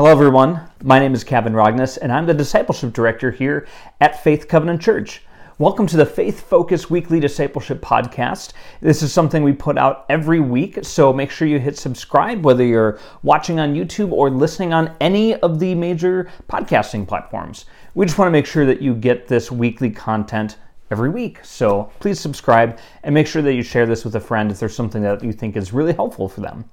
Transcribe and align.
Hello, 0.00 0.10
everyone. 0.10 0.62
My 0.82 0.98
name 0.98 1.12
is 1.12 1.24
Kavan 1.24 1.54
Rogness, 1.54 1.98
and 1.98 2.10
I'm 2.10 2.24
the 2.24 2.32
Discipleship 2.32 2.94
Director 2.94 3.30
here 3.30 3.66
at 4.00 4.24
Faith 4.24 4.48
Covenant 4.48 4.80
Church. 4.80 5.20
Welcome 5.58 5.86
to 5.88 5.98
the 5.98 6.06
Faith 6.06 6.40
Focus 6.40 6.88
Weekly 6.88 7.20
Discipleship 7.20 7.82
Podcast. 7.82 8.54
This 8.80 9.02
is 9.02 9.12
something 9.12 9.42
we 9.42 9.52
put 9.52 9.76
out 9.76 10.06
every 10.08 10.40
week, 10.40 10.78
so 10.86 11.12
make 11.12 11.30
sure 11.30 11.46
you 11.46 11.58
hit 11.58 11.76
subscribe, 11.76 12.42
whether 12.42 12.64
you're 12.64 12.98
watching 13.22 13.60
on 13.60 13.74
YouTube 13.74 14.10
or 14.10 14.30
listening 14.30 14.72
on 14.72 14.96
any 15.02 15.34
of 15.34 15.60
the 15.60 15.74
major 15.74 16.30
podcasting 16.48 17.06
platforms. 17.06 17.66
We 17.94 18.06
just 18.06 18.16
want 18.16 18.28
to 18.28 18.32
make 18.32 18.46
sure 18.46 18.64
that 18.64 18.80
you 18.80 18.94
get 18.94 19.28
this 19.28 19.52
weekly 19.52 19.90
content 19.90 20.56
every 20.90 21.10
week. 21.10 21.44
So 21.44 21.92
please 22.00 22.18
subscribe 22.18 22.78
and 23.02 23.14
make 23.14 23.26
sure 23.26 23.42
that 23.42 23.52
you 23.52 23.62
share 23.62 23.84
this 23.84 24.06
with 24.06 24.16
a 24.16 24.20
friend 24.20 24.50
if 24.50 24.60
there's 24.60 24.74
something 24.74 25.02
that 25.02 25.22
you 25.22 25.34
think 25.34 25.58
is 25.58 25.74
really 25.74 25.92
helpful 25.92 26.26
for 26.26 26.40
them. 26.40 26.64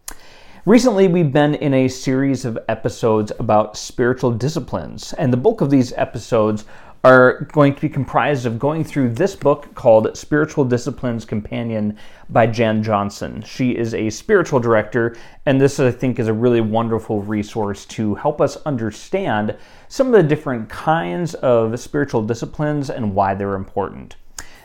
Recently, 0.67 1.07
we've 1.07 1.31
been 1.31 1.55
in 1.55 1.73
a 1.73 1.87
series 1.87 2.43
of 2.43 2.59
episodes 2.67 3.31
about 3.39 3.77
spiritual 3.77 4.31
disciplines, 4.31 5.13
and 5.13 5.31
the 5.31 5.37
bulk 5.37 5.61
of 5.61 5.69
these 5.69 5.93
episodes 5.93 6.65
are 7.05 7.47
going 7.53 7.73
to 7.73 7.79
be 7.79 7.87
comprised 7.87 8.45
of 8.45 8.59
going 8.59 8.83
through 8.83 9.13
this 9.13 9.33
book 9.33 9.73
called 9.75 10.17
Spiritual 10.17 10.65
Disciplines 10.65 11.23
Companion 11.23 11.97
by 12.27 12.47
Jan 12.47 12.83
Johnson. 12.83 13.41
She 13.43 13.77
is 13.77 13.93
a 13.93 14.09
spiritual 14.09 14.59
director, 14.59 15.15
and 15.45 15.61
this, 15.61 15.79
I 15.79 15.89
think, 15.89 16.19
is 16.19 16.27
a 16.27 16.33
really 16.33 16.59
wonderful 16.59 17.21
resource 17.21 17.85
to 17.85 18.15
help 18.15 18.41
us 18.41 18.57
understand 18.65 19.55
some 19.87 20.07
of 20.07 20.13
the 20.21 20.23
different 20.23 20.67
kinds 20.67 21.33
of 21.35 21.79
spiritual 21.79 22.23
disciplines 22.23 22.89
and 22.89 23.15
why 23.15 23.35
they're 23.35 23.55
important. 23.55 24.17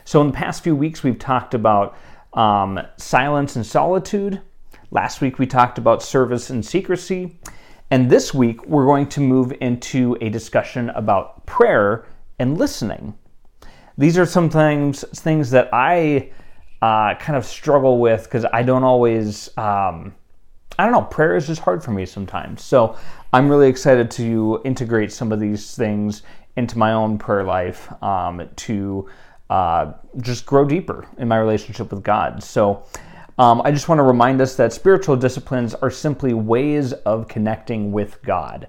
So, 0.04 0.20
in 0.20 0.26
the 0.26 0.32
past 0.32 0.64
few 0.64 0.74
weeks, 0.74 1.04
we've 1.04 1.20
talked 1.20 1.54
about 1.54 1.96
um, 2.32 2.80
silence 2.96 3.54
and 3.54 3.64
solitude. 3.64 4.42
Last 4.92 5.22
week, 5.22 5.38
we 5.38 5.46
talked 5.46 5.78
about 5.78 6.02
service 6.02 6.50
and 6.50 6.62
secrecy. 6.62 7.38
And 7.90 8.10
this 8.10 8.34
week, 8.34 8.66
we're 8.66 8.84
going 8.84 9.06
to 9.08 9.22
move 9.22 9.54
into 9.62 10.18
a 10.20 10.28
discussion 10.28 10.90
about 10.90 11.46
prayer 11.46 12.04
and 12.38 12.58
listening. 12.58 13.14
These 13.96 14.18
are 14.18 14.26
some 14.26 14.50
things, 14.50 15.02
things 15.14 15.50
that 15.52 15.70
I 15.72 16.30
uh, 16.82 17.14
kind 17.14 17.38
of 17.38 17.46
struggle 17.46 18.00
with 18.00 18.24
because 18.24 18.44
I 18.52 18.62
don't 18.62 18.84
always, 18.84 19.48
um, 19.56 20.14
I 20.78 20.84
don't 20.84 20.92
know, 20.92 21.04
prayer 21.04 21.36
is 21.36 21.46
just 21.46 21.62
hard 21.62 21.82
for 21.82 21.92
me 21.92 22.04
sometimes. 22.04 22.62
So 22.62 22.94
I'm 23.32 23.48
really 23.48 23.70
excited 23.70 24.10
to 24.10 24.60
integrate 24.66 25.10
some 25.10 25.32
of 25.32 25.40
these 25.40 25.74
things 25.74 26.20
into 26.56 26.76
my 26.76 26.92
own 26.92 27.16
prayer 27.16 27.44
life 27.44 27.90
um, 28.02 28.46
to 28.56 29.08
uh, 29.48 29.92
just 30.18 30.44
grow 30.44 30.66
deeper 30.66 31.06
in 31.16 31.28
my 31.28 31.38
relationship 31.38 31.90
with 31.90 32.02
God. 32.02 32.42
So 32.42 32.84
um, 33.38 33.62
I 33.64 33.70
just 33.70 33.88
want 33.88 33.98
to 33.98 34.02
remind 34.02 34.40
us 34.40 34.56
that 34.56 34.72
spiritual 34.72 35.16
disciplines 35.16 35.74
are 35.74 35.90
simply 35.90 36.34
ways 36.34 36.92
of 36.92 37.28
connecting 37.28 37.92
with 37.92 38.22
God. 38.22 38.68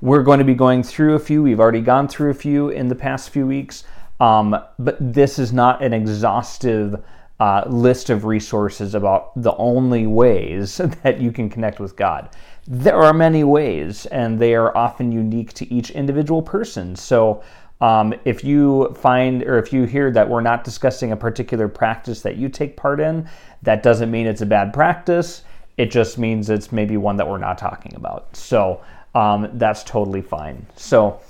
We're 0.00 0.22
going 0.22 0.38
to 0.38 0.44
be 0.44 0.54
going 0.54 0.82
through 0.82 1.14
a 1.14 1.18
few. 1.18 1.42
We've 1.42 1.60
already 1.60 1.80
gone 1.80 2.08
through 2.08 2.30
a 2.30 2.34
few 2.34 2.70
in 2.70 2.88
the 2.88 2.94
past 2.94 3.30
few 3.30 3.46
weeks, 3.46 3.84
um, 4.20 4.56
but 4.78 4.96
this 5.00 5.38
is 5.38 5.52
not 5.52 5.82
an 5.82 5.92
exhaustive 5.92 7.02
uh, 7.40 7.64
list 7.66 8.10
of 8.10 8.24
resources 8.24 8.94
about 8.94 9.32
the 9.40 9.54
only 9.56 10.06
ways 10.06 10.76
that 11.02 11.20
you 11.20 11.32
can 11.32 11.48
connect 11.48 11.80
with 11.80 11.96
God. 11.96 12.28
There 12.68 13.02
are 13.02 13.12
many 13.12 13.42
ways, 13.42 14.06
and 14.06 14.38
they 14.38 14.54
are 14.54 14.76
often 14.76 15.10
unique 15.10 15.52
to 15.54 15.72
each 15.72 15.90
individual 15.90 16.42
person. 16.42 16.94
So, 16.94 17.42
um, 17.82 18.14
if 18.24 18.44
you 18.44 18.94
find 18.94 19.42
or 19.42 19.58
if 19.58 19.72
you 19.72 19.84
hear 19.84 20.12
that 20.12 20.28
we're 20.28 20.40
not 20.40 20.62
discussing 20.62 21.10
a 21.10 21.16
particular 21.16 21.66
practice 21.66 22.22
that 22.22 22.36
you 22.36 22.48
take 22.48 22.76
part 22.76 23.00
in, 23.00 23.28
that 23.62 23.82
doesn't 23.82 24.08
mean 24.08 24.26
it's 24.26 24.40
a 24.40 24.46
bad 24.46 24.72
practice. 24.72 25.42
It 25.76 25.90
just 25.90 26.16
means 26.16 26.48
it's 26.48 26.70
maybe 26.70 26.96
one 26.96 27.16
that 27.16 27.28
we're 27.28 27.38
not 27.38 27.58
talking 27.58 27.94
about. 27.96 28.34
So, 28.36 28.80
um, 29.16 29.50
that's 29.54 29.82
totally 29.82 30.22
fine. 30.22 30.64
So, 30.76 31.20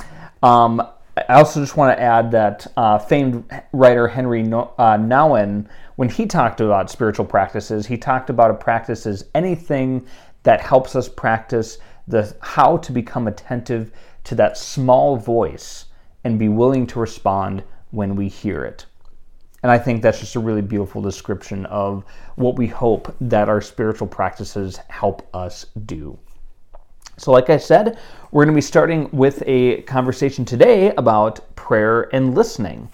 um, 0.43 0.87
I 1.17 1.35
also 1.35 1.61
just 1.61 1.77
want 1.77 1.97
to 1.97 2.03
add 2.03 2.31
that 2.33 2.67
uh, 2.77 2.99
famed 2.99 3.45
writer 3.73 4.07
Henry 4.07 4.43
no- 4.43 4.75
uh, 4.77 4.99
Nouwen, 4.99 5.67
when 5.97 6.11
he 6.11 6.27
talked 6.27 6.61
about 6.61 6.91
spiritual 6.91 7.25
practices, 7.25 7.87
he 7.87 7.97
talked 7.97 8.29
about 8.29 8.51
a 8.51 8.55
practice 8.55 9.07
as 9.07 9.25
anything 9.35 10.07
that 10.43 10.61
helps 10.61 10.97
us 10.97 11.09
practice 11.09 11.79
the 12.09 12.35
how 12.41 12.77
to 12.79 12.93
become 12.93 13.27
attentive 13.27 13.91
to 14.25 14.35
that 14.35 14.59
small 14.59 15.17
voice 15.17 15.87
and 16.25 16.39
be 16.39 16.49
willing 16.49 16.87
to 16.89 17.01
respond 17.01 17.63
when 17.91 18.17
we 18.17 18.29
hear 18.29 18.65
it. 18.65 18.87
And 19.63 19.71
I 19.71 19.79
think 19.79 20.03
that's 20.03 20.19
just 20.19 20.35
a 20.35 20.41
really 20.41 20.63
beautiful 20.63 21.01
description 21.01 21.67
of 21.67 22.05
what 22.35 22.57
we 22.57 22.67
hope 22.67 23.15
that 23.21 23.49
our 23.49 23.61
spiritual 23.61 24.09
practices 24.09 24.79
help 24.89 25.29
us 25.35 25.67
do. 25.87 26.19
So, 27.17 27.31
like 27.31 27.51
I 27.51 27.59
said, 27.59 27.99
we're 28.33 28.45
going 28.45 28.55
to 28.55 28.59
be 28.59 28.63
starting 28.63 29.09
with 29.13 29.43
a 29.47 29.83
conversation 29.83 30.45
today 30.45 30.93
about 30.97 31.55
prayer 31.55 32.13
and 32.15 32.35
listening. 32.35 32.91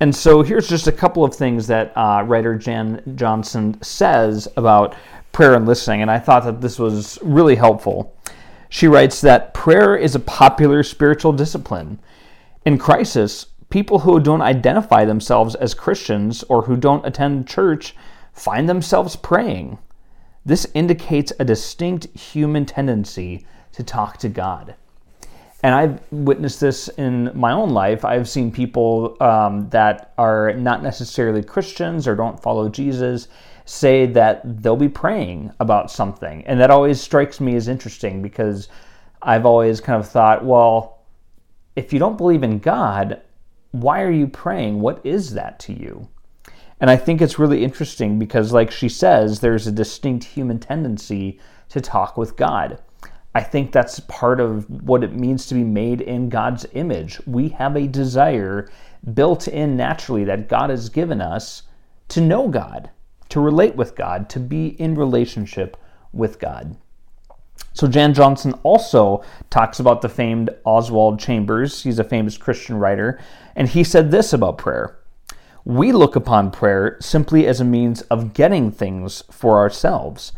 And 0.00 0.14
so, 0.14 0.42
here's 0.42 0.68
just 0.68 0.86
a 0.86 0.92
couple 0.92 1.24
of 1.24 1.34
things 1.34 1.66
that 1.66 1.92
uh, 1.96 2.22
writer 2.26 2.56
Jan 2.56 3.02
Johnson 3.16 3.82
says 3.82 4.46
about 4.56 4.94
prayer 5.32 5.54
and 5.54 5.66
listening, 5.66 6.02
and 6.02 6.10
I 6.10 6.20
thought 6.20 6.44
that 6.44 6.60
this 6.60 6.78
was 6.78 7.18
really 7.22 7.56
helpful. 7.56 8.16
She 8.68 8.86
writes 8.86 9.20
that 9.22 9.52
prayer 9.54 9.96
is 9.96 10.14
a 10.14 10.20
popular 10.20 10.82
spiritual 10.82 11.32
discipline. 11.32 11.98
In 12.64 12.78
crisis, 12.78 13.46
people 13.68 13.98
who 13.98 14.18
don't 14.18 14.40
identify 14.40 15.04
themselves 15.04 15.54
as 15.54 15.74
Christians 15.74 16.42
or 16.44 16.62
who 16.62 16.76
don't 16.76 17.04
attend 17.04 17.46
church 17.46 17.94
find 18.32 18.66
themselves 18.66 19.16
praying. 19.16 19.78
This 20.46 20.66
indicates 20.72 21.30
a 21.38 21.44
distinct 21.44 22.06
human 22.18 22.64
tendency 22.64 23.46
to 23.72 23.82
talk 23.82 24.16
to 24.18 24.30
God. 24.30 24.76
And 25.62 25.74
I've 25.74 26.00
witnessed 26.10 26.60
this 26.60 26.88
in 26.88 27.30
my 27.34 27.52
own 27.52 27.70
life. 27.70 28.02
I've 28.02 28.28
seen 28.28 28.50
people 28.50 29.16
um, 29.20 29.68
that 29.70 30.12
are 30.16 30.54
not 30.54 30.82
necessarily 30.82 31.42
Christians 31.42 32.08
or 32.08 32.14
don't 32.14 32.42
follow 32.42 32.70
Jesus 32.70 33.28
say 33.66 34.06
that 34.06 34.62
they'll 34.62 34.76
be 34.76 34.88
praying 34.88 35.52
about 35.60 35.90
something. 35.90 36.46
And 36.46 36.58
that 36.60 36.70
always 36.70 37.00
strikes 37.00 37.40
me 37.40 37.56
as 37.56 37.68
interesting 37.68 38.22
because 38.22 38.68
I've 39.22 39.46
always 39.46 39.80
kind 39.80 39.98
of 39.98 40.08
thought, 40.08 40.44
well, 40.44 40.94
if 41.76 41.92
you 41.92 41.98
don't 41.98 42.18
believe 42.18 42.42
in 42.42 42.58
God, 42.58 43.20
why 43.72 44.02
are 44.02 44.10
you 44.10 44.28
praying? 44.28 44.80
What 44.80 45.04
is 45.04 45.34
that 45.34 45.58
to 45.60 45.72
you? 45.72 46.08
And 46.80 46.90
I 46.90 46.96
think 46.96 47.20
it's 47.20 47.38
really 47.38 47.64
interesting 47.64 48.18
because, 48.18 48.52
like 48.52 48.70
she 48.70 48.88
says, 48.88 49.40
there's 49.40 49.66
a 49.66 49.72
distinct 49.72 50.24
human 50.24 50.58
tendency 50.58 51.40
to 51.70 51.80
talk 51.80 52.16
with 52.16 52.36
God. 52.36 52.80
I 53.34 53.42
think 53.42 53.72
that's 53.72 53.98
part 54.00 54.38
of 54.38 54.68
what 54.68 55.02
it 55.02 55.14
means 55.14 55.46
to 55.46 55.54
be 55.54 55.64
made 55.64 56.00
in 56.00 56.28
God's 56.28 56.66
image. 56.74 57.20
We 57.26 57.48
have 57.50 57.74
a 57.74 57.88
desire 57.88 58.68
built 59.12 59.48
in 59.48 59.76
naturally 59.76 60.24
that 60.24 60.48
God 60.48 60.70
has 60.70 60.88
given 60.88 61.20
us 61.20 61.62
to 62.08 62.20
know 62.20 62.48
God, 62.48 62.90
to 63.30 63.40
relate 63.40 63.74
with 63.74 63.96
God, 63.96 64.28
to 64.30 64.40
be 64.40 64.68
in 64.80 64.94
relationship 64.94 65.76
with 66.12 66.38
God. 66.38 66.76
So, 67.72 67.88
Jan 67.88 68.14
Johnson 68.14 68.52
also 68.62 69.24
talks 69.50 69.80
about 69.80 70.00
the 70.00 70.08
famed 70.08 70.50
Oswald 70.64 71.18
Chambers. 71.18 71.82
He's 71.82 71.98
a 71.98 72.04
famous 72.04 72.36
Christian 72.36 72.76
writer, 72.76 73.18
and 73.56 73.68
he 73.68 73.82
said 73.82 74.10
this 74.10 74.32
about 74.32 74.58
prayer 74.58 74.96
We 75.64 75.92
look 75.92 76.14
upon 76.14 76.50
prayer 76.50 76.96
simply 77.00 77.46
as 77.46 77.60
a 77.60 77.64
means 77.64 78.02
of 78.02 78.32
getting 78.32 78.70
things 78.70 79.24
for 79.30 79.58
ourselves 79.58 80.32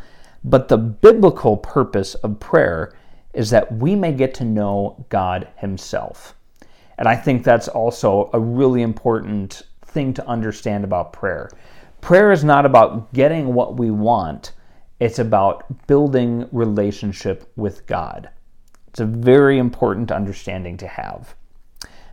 but 0.47 0.69
the 0.69 0.78
biblical 0.78 1.56
purpose 1.56 2.15
of 2.15 2.38
prayer 2.38 2.93
is 3.34 3.50
that 3.50 3.72
we 3.72 3.97
may 3.97 4.12
get 4.12 4.33
to 4.34 4.44
know 4.44 5.04
God 5.09 5.48
Himself. 5.56 6.37
And 6.98 7.09
I 7.09 7.16
think 7.16 7.43
that's 7.43 7.66
also 7.66 8.31
a 8.33 8.38
really 8.38 8.83
important 8.83 9.62
thing 9.84 10.15
to 10.15 10.27
understand 10.27 10.84
about 10.84 11.12
prayer. 11.12 11.51
Prayer 12.01 12.30
is 12.30 12.45
not 12.45 12.65
about 12.65 13.12
getting 13.12 13.54
what 13.54 13.77
we 13.77 13.91
want, 13.91 14.53
it's 14.98 15.19
about 15.19 15.87
building 15.87 16.48
relationship 16.53 17.51
with 17.57 17.87
God. 17.87 18.31
It's 18.89 19.01
a 19.01 19.07
very 19.07 19.59
important 19.59 20.10
understanding 20.10 20.78
to 20.78 20.87
have. 20.87 21.34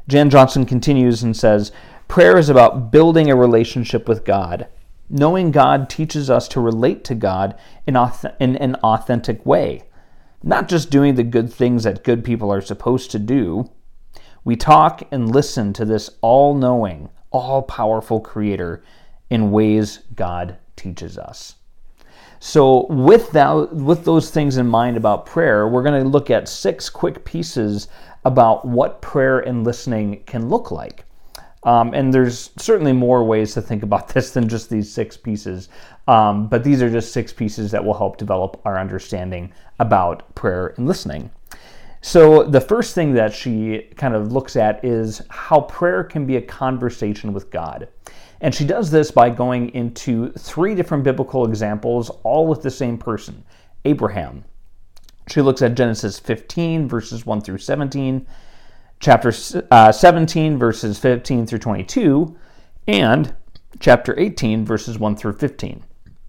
Jan 0.08 0.30
Johnson 0.30 0.66
continues 0.66 1.24
and 1.24 1.36
says, 1.36 1.72
Prayer 2.10 2.38
is 2.38 2.50
about 2.50 2.92
building 2.92 3.32
a 3.32 3.36
relationship 3.36 4.10
with 4.10 4.26
God. 4.26 4.68
Knowing 5.10 5.52
God 5.52 5.90
teaches 5.90 6.30
us 6.30 6.48
to 6.50 6.60
relate 6.60 7.04
to 7.06 7.16
God 7.16 7.58
in, 7.88 7.96
in 8.40 8.56
an 8.58 8.76
authentic 8.76 9.46
way, 9.46 9.84
not 10.42 10.68
just 10.68 10.90
doing 10.90 11.16
the 11.16 11.24
good 11.24 11.52
things 11.52 11.86
that 11.86 12.04
good 12.04 12.24
people 12.24 12.52
are 12.52 12.62
supposed 12.62 13.12
to 13.12 13.20
do. 13.20 13.70
We 14.44 14.58
talk 14.58 15.04
and 15.10 15.34
listen 15.34 15.72
to 15.74 15.86
this 15.86 16.10
all 16.20 16.54
knowing, 16.54 17.10
all 17.32 17.62
powerful 17.62 18.20
Creator 18.20 18.84
in 19.30 19.52
ways 19.52 20.00
God 20.16 20.58
teaches 20.76 21.18
us. 21.18 21.56
So, 22.46 22.88
with, 22.88 23.32
that, 23.32 23.74
with 23.74 24.04
those 24.04 24.30
things 24.30 24.58
in 24.58 24.68
mind 24.68 24.98
about 24.98 25.26
prayer, 25.26 25.66
we're 25.66 25.82
going 25.82 26.04
to 26.04 26.10
look 26.10 26.30
at 26.30 26.50
six 26.50 26.90
quick 26.90 27.24
pieces 27.24 27.88
about 28.26 28.66
what 28.66 29.02
prayer 29.02 29.40
and 29.40 29.64
listening 29.64 30.22
can 30.26 30.50
look 30.50 30.70
like. 30.70 31.06
Um, 31.64 31.94
and 31.94 32.14
there's 32.14 32.52
certainly 32.58 32.92
more 32.92 33.24
ways 33.24 33.54
to 33.54 33.62
think 33.62 33.82
about 33.82 34.10
this 34.14 34.32
than 34.32 34.50
just 34.50 34.70
these 34.70 34.92
six 34.92 35.16
pieces. 35.16 35.70
Um, 36.10 36.50
but 36.50 36.66
these 36.66 36.82
are 36.82 36.90
just 36.90 37.14
six 37.14 37.32
pieces 37.32 37.72
that 37.72 37.86
will 37.86 37.94
help 37.94 38.18
develop 38.18 38.60
our 38.66 38.78
understanding 38.78 39.54
about 39.80 40.36
prayer 40.36 40.74
and 40.76 40.86
listening. 40.86 41.32
So, 42.02 42.44
the 42.44 42.60
first 42.60 42.94
thing 42.94 43.14
that 43.14 43.34
she 43.34 43.88
kind 43.96 44.16
of 44.16 44.34
looks 44.34 44.58
at 44.58 44.84
is 44.84 45.22
how 45.30 45.62
prayer 45.62 46.04
can 46.04 46.26
be 46.26 46.36
a 46.36 46.42
conversation 46.42 47.32
with 47.32 47.52
God. 47.52 47.88
And 48.44 48.54
she 48.54 48.66
does 48.66 48.92
this 48.92 49.10
by 49.10 49.30
going 49.30 49.74
into 49.74 50.30
three 50.34 50.76
different 50.76 51.06
biblical 51.06 51.46
examples, 51.46 52.10
all 52.24 52.46
with 52.46 52.62
the 52.62 52.70
same 52.70 52.98
person 52.98 53.46
Abraham. 53.86 54.44
She 55.30 55.42
looks 55.42 55.62
at 55.62 55.76
Genesis 55.76 56.20
15, 56.20 56.90
verses 56.90 57.26
1 57.26 57.40
through 57.40 57.60
17, 57.60 58.28
chapter 59.00 59.32
uh, 59.72 59.94
17, 59.94 60.58
verses 60.58 61.00
15 61.00 61.48
through 61.48 61.60
22, 61.60 62.38
and 62.90 63.34
chapter 63.80 64.20
18, 64.20 64.66
verses 64.66 65.00
1 65.00 65.16
through 65.16 65.34
15. 65.38 65.82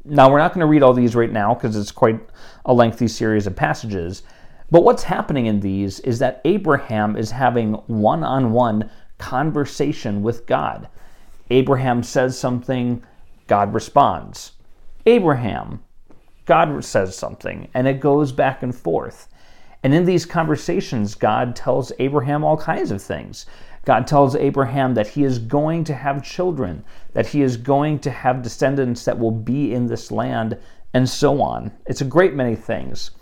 Now, 0.04 0.30
we're 0.30 0.38
not 0.38 0.52
going 0.52 0.60
to 0.60 0.66
read 0.66 0.84
all 0.84 0.94
these 0.94 1.16
right 1.16 1.32
now 1.32 1.52
because 1.52 1.74
it's 1.74 1.90
quite 1.90 2.20
a 2.64 2.72
lengthy 2.72 3.08
series 3.08 3.48
of 3.48 3.56
passages. 3.56 4.22
But 4.70 4.84
what's 4.84 5.02
happening 5.02 5.46
in 5.46 5.58
these 5.58 5.98
is 6.00 6.20
that 6.20 6.42
Abraham 6.44 7.16
is 7.16 7.32
having 7.32 7.72
one 7.88 8.22
on 8.22 8.52
one 8.52 8.88
conversation 9.18 10.22
with 10.22 10.46
God. 10.46 10.88
Abraham 11.54 12.02
says 12.02 12.36
something, 12.36 13.00
God 13.46 13.72
responds. 13.72 14.54
Abraham, 15.06 15.84
God 16.46 16.84
says 16.84 17.16
something, 17.16 17.68
and 17.74 17.86
it 17.86 18.00
goes 18.00 18.32
back 18.32 18.64
and 18.64 18.74
forth. 18.74 19.28
And 19.84 19.94
in 19.94 20.04
these 20.04 20.26
conversations, 20.26 21.14
God 21.14 21.54
tells 21.54 21.92
Abraham 22.00 22.42
all 22.42 22.56
kinds 22.56 22.90
of 22.90 23.00
things. 23.00 23.46
God 23.84 24.08
tells 24.08 24.34
Abraham 24.34 24.94
that 24.94 25.06
he 25.06 25.22
is 25.22 25.38
going 25.38 25.84
to 25.84 25.94
have 25.94 26.24
children, 26.24 26.82
that 27.12 27.28
he 27.28 27.40
is 27.42 27.56
going 27.56 28.00
to 28.00 28.10
have 28.10 28.42
descendants 28.42 29.04
that 29.04 29.16
will 29.16 29.30
be 29.30 29.74
in 29.74 29.86
this 29.86 30.10
land, 30.10 30.58
and 30.92 31.08
so 31.08 31.40
on. 31.40 31.70
It's 31.86 32.00
a 32.00 32.16
great 32.16 32.34
many 32.34 32.56
things. 32.56 33.12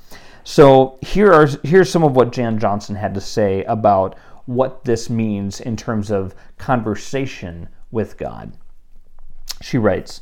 So 0.44 0.98
here 1.02 1.30
are 1.34 1.48
here's 1.64 1.90
some 1.90 2.02
of 2.02 2.16
what 2.16 2.32
Jan 2.32 2.58
Johnson 2.58 2.96
had 2.96 3.12
to 3.12 3.20
say 3.20 3.62
about 3.64 4.16
what 4.46 4.86
this 4.86 5.10
means 5.10 5.60
in 5.60 5.76
terms 5.76 6.10
of 6.10 6.34
conversation 6.56 7.68
with 7.92 8.16
God. 8.16 8.54
She 9.60 9.78
writes, 9.78 10.20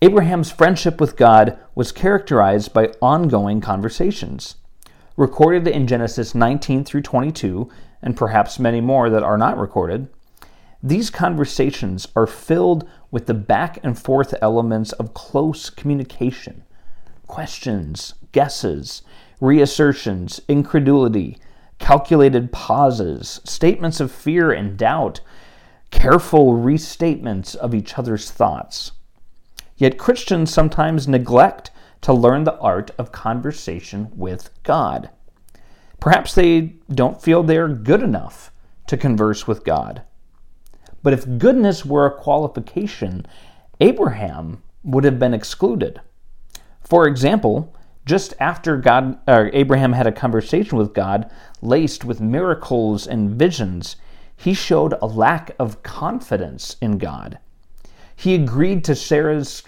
Abraham's 0.00 0.52
friendship 0.52 1.00
with 1.00 1.16
God 1.16 1.58
was 1.74 1.90
characterized 1.90 2.72
by 2.72 2.92
ongoing 3.02 3.60
conversations. 3.60 4.54
Recorded 5.16 5.66
in 5.66 5.88
Genesis 5.88 6.36
19 6.36 6.84
through 6.84 7.02
22, 7.02 7.68
and 8.00 8.16
perhaps 8.16 8.60
many 8.60 8.80
more 8.80 9.10
that 9.10 9.24
are 9.24 9.36
not 9.36 9.58
recorded, 9.58 10.08
these 10.80 11.10
conversations 11.10 12.06
are 12.14 12.28
filled 12.28 12.88
with 13.10 13.26
the 13.26 13.34
back 13.34 13.80
and 13.82 13.98
forth 13.98 14.34
elements 14.40 14.92
of 14.92 15.14
close 15.14 15.70
communication 15.70 16.62
questions, 17.26 18.14
guesses, 18.32 19.02
reassertions, 19.40 20.40
incredulity, 20.48 21.36
calculated 21.78 22.50
pauses, 22.52 23.40
statements 23.44 24.00
of 24.00 24.10
fear 24.10 24.50
and 24.50 24.78
doubt, 24.78 25.20
careful 25.90 26.52
restatements 26.52 27.56
of 27.56 27.74
each 27.74 27.98
other's 27.98 28.30
thoughts. 28.30 28.92
Yet 29.76 29.98
Christians 29.98 30.52
sometimes 30.52 31.08
neglect 31.08 31.70
to 32.02 32.12
learn 32.12 32.44
the 32.44 32.58
art 32.58 32.90
of 32.98 33.12
conversation 33.12 34.10
with 34.14 34.50
God. 34.62 35.10
Perhaps 36.00 36.34
they 36.34 36.74
don't 36.92 37.22
feel 37.22 37.42
they 37.42 37.56
are 37.56 37.68
good 37.68 38.02
enough 38.02 38.52
to 38.86 38.96
converse 38.96 39.46
with 39.46 39.64
God. 39.64 40.02
But 41.02 41.12
if 41.12 41.38
goodness 41.38 41.84
were 41.84 42.06
a 42.06 42.16
qualification, 42.16 43.26
Abraham 43.80 44.62
would 44.82 45.04
have 45.04 45.18
been 45.18 45.34
excluded. 45.34 46.00
For 46.80 47.06
example, 47.06 47.74
just 48.04 48.34
after 48.40 48.76
God, 48.76 49.18
Abraham 49.28 49.92
had 49.92 50.06
a 50.06 50.12
conversation 50.12 50.78
with 50.78 50.94
God, 50.94 51.30
laced 51.60 52.04
with 52.04 52.20
miracles 52.20 53.06
and 53.06 53.30
visions, 53.30 53.96
he 54.38 54.54
showed 54.54 54.94
a 55.02 55.06
lack 55.06 55.50
of 55.58 55.82
confidence 55.82 56.76
in 56.80 56.96
God. 56.96 57.38
He 58.14 58.36
agreed 58.36 58.84
to 58.84 58.94
Sarah's 58.94 59.62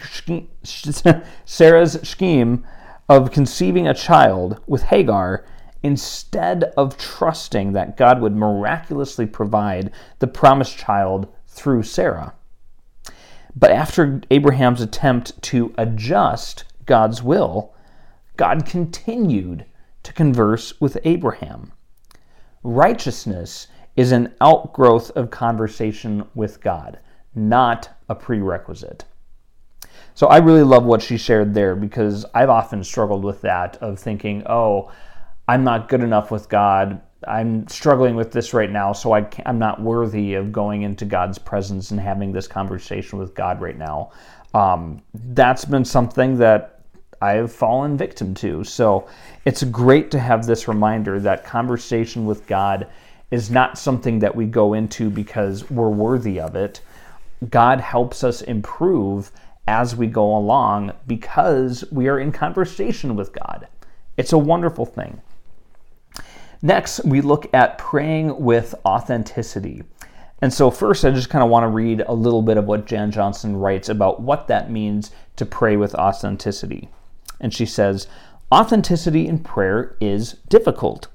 Sarah's 1.44 2.08
scheme 2.08 2.64
of 3.08 3.32
conceiving 3.32 3.88
a 3.88 3.94
child 3.94 4.60
with 4.68 4.82
Hagar 4.84 5.44
instead 5.82 6.64
of 6.76 6.96
trusting 6.96 7.72
that 7.72 7.96
God 7.96 8.20
would 8.20 8.36
miraculously 8.36 9.26
provide 9.26 9.90
the 10.20 10.28
promised 10.28 10.78
child 10.78 11.26
through 11.48 11.82
Sarah. 11.82 12.34
But 13.56 13.72
after 13.72 14.20
Abraham's 14.30 14.80
attempt 14.80 15.42
to 15.42 15.74
adjust 15.76 16.64
God's 16.86 17.22
will, 17.22 17.74
God 18.36 18.64
continued 18.64 19.64
to 20.04 20.12
converse 20.12 20.80
with 20.80 20.96
Abraham. 21.04 21.72
Righteousness 22.62 23.66
is 23.96 24.12
an 24.12 24.34
outgrowth 24.40 25.10
of 25.12 25.30
conversation 25.30 26.24
with 26.34 26.60
God, 26.60 26.98
not 27.34 27.90
a 28.08 28.14
prerequisite. 28.14 29.04
So 30.14 30.26
I 30.26 30.38
really 30.38 30.62
love 30.62 30.84
what 30.84 31.02
she 31.02 31.16
shared 31.16 31.54
there 31.54 31.74
because 31.74 32.24
I've 32.34 32.50
often 32.50 32.84
struggled 32.84 33.24
with 33.24 33.40
that 33.42 33.76
of 33.78 33.98
thinking, 33.98 34.42
oh, 34.46 34.90
I'm 35.48 35.64
not 35.64 35.88
good 35.88 36.02
enough 36.02 36.30
with 36.30 36.48
God. 36.48 37.00
I'm 37.26 37.66
struggling 37.68 38.16
with 38.16 38.32
this 38.32 38.54
right 38.54 38.70
now, 38.70 38.92
so 38.92 39.12
I 39.12 39.28
am 39.44 39.58
not 39.58 39.80
worthy 39.80 40.34
of 40.34 40.52
going 40.52 40.82
into 40.82 41.04
God's 41.04 41.38
presence 41.38 41.90
and 41.90 42.00
having 42.00 42.32
this 42.32 42.46
conversation 42.46 43.18
with 43.18 43.34
God 43.34 43.60
right 43.60 43.76
now. 43.76 44.12
Um, 44.54 45.02
that's 45.14 45.64
been 45.64 45.84
something 45.84 46.38
that 46.38 46.80
I've 47.22 47.52
fallen 47.52 47.96
victim 47.96 48.34
to. 48.36 48.64
So 48.64 49.06
it's 49.44 49.62
great 49.64 50.10
to 50.12 50.18
have 50.18 50.46
this 50.46 50.68
reminder 50.68 51.20
that 51.20 51.44
conversation 51.44 52.24
with 52.24 52.46
God 52.46 52.86
is 53.30 53.50
not 53.50 53.78
something 53.78 54.18
that 54.20 54.34
we 54.34 54.46
go 54.46 54.74
into 54.74 55.10
because 55.10 55.70
we're 55.70 55.88
worthy 55.88 56.40
of 56.40 56.56
it. 56.56 56.80
God 57.48 57.80
helps 57.80 58.24
us 58.24 58.42
improve 58.42 59.30
as 59.66 59.94
we 59.94 60.06
go 60.06 60.36
along 60.36 60.92
because 61.06 61.84
we 61.92 62.08
are 62.08 62.18
in 62.18 62.32
conversation 62.32 63.14
with 63.14 63.32
God. 63.32 63.68
It's 64.16 64.32
a 64.32 64.38
wonderful 64.38 64.84
thing. 64.84 65.20
Next, 66.62 67.04
we 67.04 67.20
look 67.20 67.48
at 67.54 67.78
praying 67.78 68.38
with 68.42 68.74
authenticity. 68.84 69.84
And 70.42 70.52
so, 70.52 70.70
first, 70.70 71.04
I 71.04 71.10
just 71.10 71.30
kind 71.30 71.44
of 71.44 71.50
want 71.50 71.64
to 71.64 71.68
read 71.68 72.02
a 72.06 72.12
little 72.12 72.42
bit 72.42 72.56
of 72.56 72.66
what 72.66 72.86
Jan 72.86 73.10
Johnson 73.10 73.56
writes 73.56 73.88
about 73.88 74.20
what 74.20 74.48
that 74.48 74.70
means 74.70 75.10
to 75.36 75.46
pray 75.46 75.76
with 75.76 75.94
authenticity. 75.94 76.88
And 77.40 77.54
she 77.54 77.64
says, 77.64 78.08
Authenticity 78.52 79.26
in 79.26 79.38
prayer 79.38 79.96
is 80.00 80.34
difficult. 80.48 81.08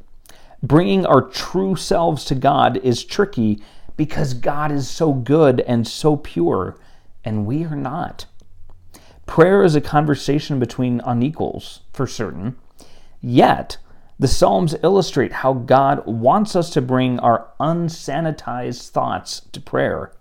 Bringing 0.65 1.05
our 1.05 1.21
true 1.21 1.75
selves 1.75 2.25
to 2.25 2.33
God 2.33 2.77
is 2.77 3.03
tricky 3.03 3.61
because 3.97 4.33
God 4.33 4.71
is 4.71 4.89
so 4.89 5.13
good 5.13 5.61
and 5.61 5.87
so 5.87 6.17
pure, 6.17 6.75
and 7.23 7.45
we 7.45 7.65
are 7.65 7.75
not. 7.75 8.25
Prayer 9.27 9.63
is 9.63 9.75
a 9.75 9.81
conversation 9.81 10.57
between 10.57 11.01
unequals, 11.05 11.81
for 11.93 12.07
certain. 12.07 12.55
Yet, 13.21 13.77
the 14.17 14.27
Psalms 14.27 14.75
illustrate 14.81 15.33
how 15.33 15.53
God 15.53 16.03
wants 16.07 16.55
us 16.55 16.71
to 16.71 16.81
bring 16.81 17.19
our 17.19 17.47
unsanitized 17.59 18.89
thoughts 18.89 19.41
to 19.51 19.61
prayer. 19.61 20.13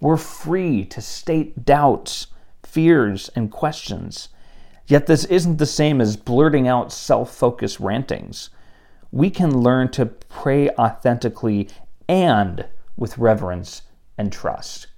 We're 0.00 0.18
free 0.18 0.84
to 0.84 1.00
state 1.00 1.64
doubts, 1.64 2.26
fears, 2.62 3.30
and 3.34 3.50
questions. 3.50 4.28
Yet 4.86 5.06
this 5.06 5.24
isn't 5.24 5.56
the 5.56 5.64
same 5.64 6.02
as 6.02 6.18
blurting 6.18 6.68
out 6.68 6.92
self 6.92 7.34
focused 7.34 7.80
rantings. 7.80 8.50
We 9.12 9.30
can 9.30 9.60
learn 9.60 9.90
to 9.92 10.06
pray 10.06 10.70
authentically 10.70 11.68
and 12.08 12.66
with 12.96 13.18
reverence 13.18 13.82
and 14.18 14.32
trust. 14.32 14.88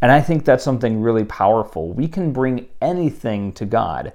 And 0.00 0.12
I 0.12 0.20
think 0.20 0.44
that's 0.44 0.64
something 0.64 1.00
really 1.00 1.24
powerful. 1.24 1.92
We 1.92 2.06
can 2.06 2.32
bring 2.32 2.68
anything 2.80 3.52
to 3.54 3.64
God. 3.64 4.12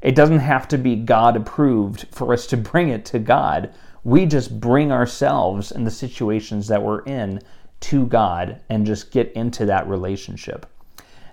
It 0.00 0.14
doesn't 0.14 0.40
have 0.40 0.68
to 0.68 0.78
be 0.78 0.96
God 0.96 1.36
approved 1.36 2.06
for 2.12 2.32
us 2.32 2.46
to 2.48 2.56
bring 2.72 2.88
it 2.88 3.04
to 3.06 3.18
God. 3.18 3.74
We 4.04 4.26
just 4.26 4.60
bring 4.60 4.92
ourselves 4.92 5.72
and 5.72 5.86
the 5.86 5.90
situations 5.90 6.68
that 6.68 6.82
we're 6.82 7.02
in 7.02 7.40
to 7.80 8.06
God 8.06 8.60
and 8.68 8.86
just 8.86 9.10
get 9.10 9.32
into 9.32 9.66
that 9.66 9.88
relationship. 9.88 10.66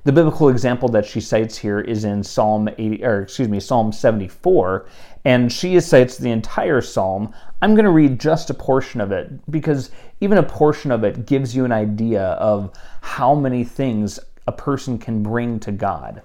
The 0.09 0.13
biblical 0.13 0.49
example 0.49 0.89
that 0.89 1.05
she 1.05 1.21
cites 1.21 1.55
here 1.55 1.79
is 1.81 2.03
in 2.03 2.23
Psalm 2.23 2.67
80, 2.67 3.05
or 3.05 3.21
excuse 3.21 3.47
me, 3.47 3.59
Psalm 3.59 3.91
74, 3.91 4.87
and 5.23 5.53
she 5.53 5.79
cites 5.79 6.17
the 6.17 6.31
entire 6.31 6.81
psalm. 6.81 7.31
I'm 7.61 7.75
going 7.75 7.85
to 7.85 7.91
read 7.91 8.19
just 8.19 8.49
a 8.49 8.55
portion 8.55 9.01
of 9.01 9.11
it 9.11 9.29
because 9.51 9.91
even 10.19 10.39
a 10.39 10.43
portion 10.43 10.89
of 10.89 11.03
it 11.03 11.27
gives 11.27 11.55
you 11.55 11.63
an 11.63 11.71
idea 11.71 12.23
of 12.23 12.71
how 13.01 13.35
many 13.35 13.63
things 13.63 14.19
a 14.47 14.51
person 14.51 14.97
can 14.97 15.21
bring 15.21 15.59
to 15.59 15.71
God. 15.71 16.23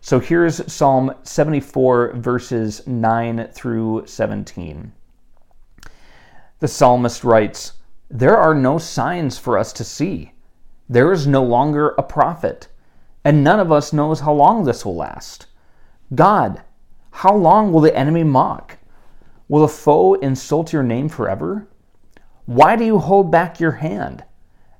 So 0.00 0.20
here's 0.20 0.72
Psalm 0.72 1.12
74, 1.24 2.12
verses 2.18 2.86
9 2.86 3.48
through 3.52 4.04
17. 4.06 4.92
The 6.60 6.68
psalmist 6.68 7.24
writes, 7.24 7.72
There 8.08 8.36
are 8.36 8.54
no 8.54 8.78
signs 8.78 9.38
for 9.38 9.58
us 9.58 9.72
to 9.72 9.82
see. 9.82 10.30
There 10.88 11.10
is 11.10 11.26
no 11.26 11.42
longer 11.42 11.96
a 11.98 12.04
prophet 12.04 12.68
and 13.24 13.44
none 13.44 13.60
of 13.60 13.72
us 13.72 13.92
knows 13.92 14.20
how 14.20 14.32
long 14.32 14.64
this 14.64 14.84
will 14.84 14.96
last. 14.96 15.46
God, 16.14 16.62
how 17.10 17.34
long 17.34 17.72
will 17.72 17.80
the 17.80 17.96
enemy 17.96 18.24
mock? 18.24 18.78
Will 19.48 19.64
a 19.64 19.68
foe 19.68 20.14
insult 20.14 20.72
your 20.72 20.82
name 20.82 21.08
forever? 21.08 21.68
Why 22.46 22.76
do 22.76 22.84
you 22.84 22.98
hold 22.98 23.30
back 23.30 23.60
your 23.60 23.72
hand? 23.72 24.24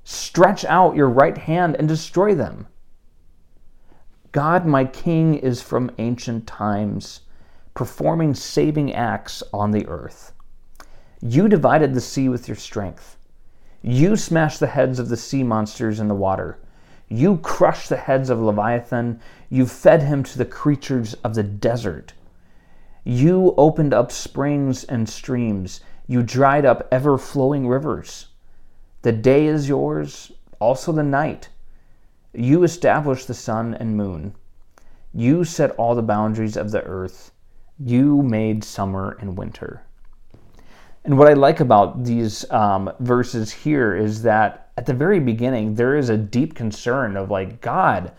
Stretch 0.03 0.65
out 0.65 0.95
your 0.95 1.09
right 1.09 1.37
hand 1.37 1.75
and 1.77 1.87
destroy 1.87 2.33
them. 2.33 2.67
God, 4.31 4.65
my 4.65 4.85
King, 4.85 5.35
is 5.35 5.61
from 5.61 5.91
ancient 5.97 6.47
times, 6.47 7.21
performing 7.73 8.33
saving 8.33 8.93
acts 8.93 9.43
on 9.53 9.71
the 9.71 9.87
earth. 9.87 10.33
You 11.21 11.47
divided 11.47 11.93
the 11.93 12.01
sea 12.01 12.29
with 12.29 12.47
your 12.47 12.57
strength. 12.57 13.17
You 13.81 14.15
smashed 14.15 14.59
the 14.59 14.67
heads 14.67 14.99
of 14.99 15.09
the 15.09 15.17
sea 15.17 15.43
monsters 15.43 15.99
in 15.99 16.07
the 16.07 16.15
water. 16.15 16.59
You 17.09 17.37
crushed 17.37 17.89
the 17.89 17.97
heads 17.97 18.29
of 18.29 18.39
Leviathan. 18.39 19.19
You 19.49 19.65
fed 19.65 20.03
him 20.03 20.23
to 20.23 20.37
the 20.37 20.45
creatures 20.45 21.15
of 21.15 21.33
the 21.33 21.43
desert. 21.43 22.13
You 23.03 23.55
opened 23.57 23.93
up 23.93 24.11
springs 24.11 24.83
and 24.83 25.09
streams. 25.09 25.81
You 26.05 26.21
dried 26.21 26.65
up 26.65 26.87
ever 26.91 27.17
flowing 27.17 27.67
rivers. 27.67 28.27
The 29.01 29.11
day 29.11 29.47
is 29.47 29.67
yours, 29.67 30.31
also 30.59 30.91
the 30.91 31.03
night. 31.03 31.49
You 32.33 32.63
established 32.63 33.27
the 33.27 33.33
sun 33.33 33.73
and 33.73 33.97
moon. 33.97 34.35
You 35.13 35.43
set 35.43 35.71
all 35.71 35.95
the 35.95 36.03
boundaries 36.03 36.55
of 36.55 36.69
the 36.69 36.83
earth. 36.83 37.31
You 37.79 38.21
made 38.21 38.63
summer 38.63 39.17
and 39.19 39.35
winter. 39.35 39.83
And 41.05 41.17
what 41.17 41.29
I 41.29 41.33
like 41.33 41.59
about 41.59 42.03
these 42.03 42.49
um, 42.51 42.91
verses 42.99 43.51
here 43.51 43.95
is 43.95 44.21
that 44.23 44.69
at 44.77 44.85
the 44.85 44.93
very 44.93 45.19
beginning, 45.19 45.75
there 45.75 45.95
is 45.95 46.09
a 46.09 46.17
deep 46.17 46.55
concern 46.55 47.15
of 47.15 47.31
like, 47.31 47.61
God, 47.61 48.11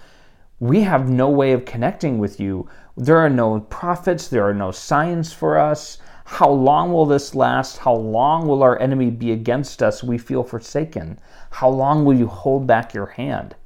we 0.61 0.83
have 0.83 1.09
no 1.09 1.29
way 1.29 1.53
of 1.53 1.65
connecting 1.65 2.19
with 2.19 2.41
you. 2.41 2.69
There 2.97 3.19
are 3.19 3.31
no 3.31 3.61
prophets, 3.61 4.29
there 4.29 4.47
are 4.47 4.55
no 4.55 4.71
signs 4.71 5.33
for 5.33 5.59
us. 5.59 5.99
How 6.25 6.49
long 6.49 6.93
will 6.93 7.07
this 7.07 7.35
last? 7.35 7.79
How 7.79 7.95
long 7.95 8.47
will 8.47 8.63
our 8.63 8.79
enemy 8.79 9.11
be 9.11 9.33
against 9.33 9.83
us? 9.83 10.05
We 10.05 10.17
feel 10.17 10.43
forsaken. 10.43 11.19
How 11.51 11.69
long 11.69 12.05
will 12.05 12.15
you 12.15 12.29
hold 12.29 12.67
back 12.67 12.95
your 12.95 13.07
hand? 13.07 13.57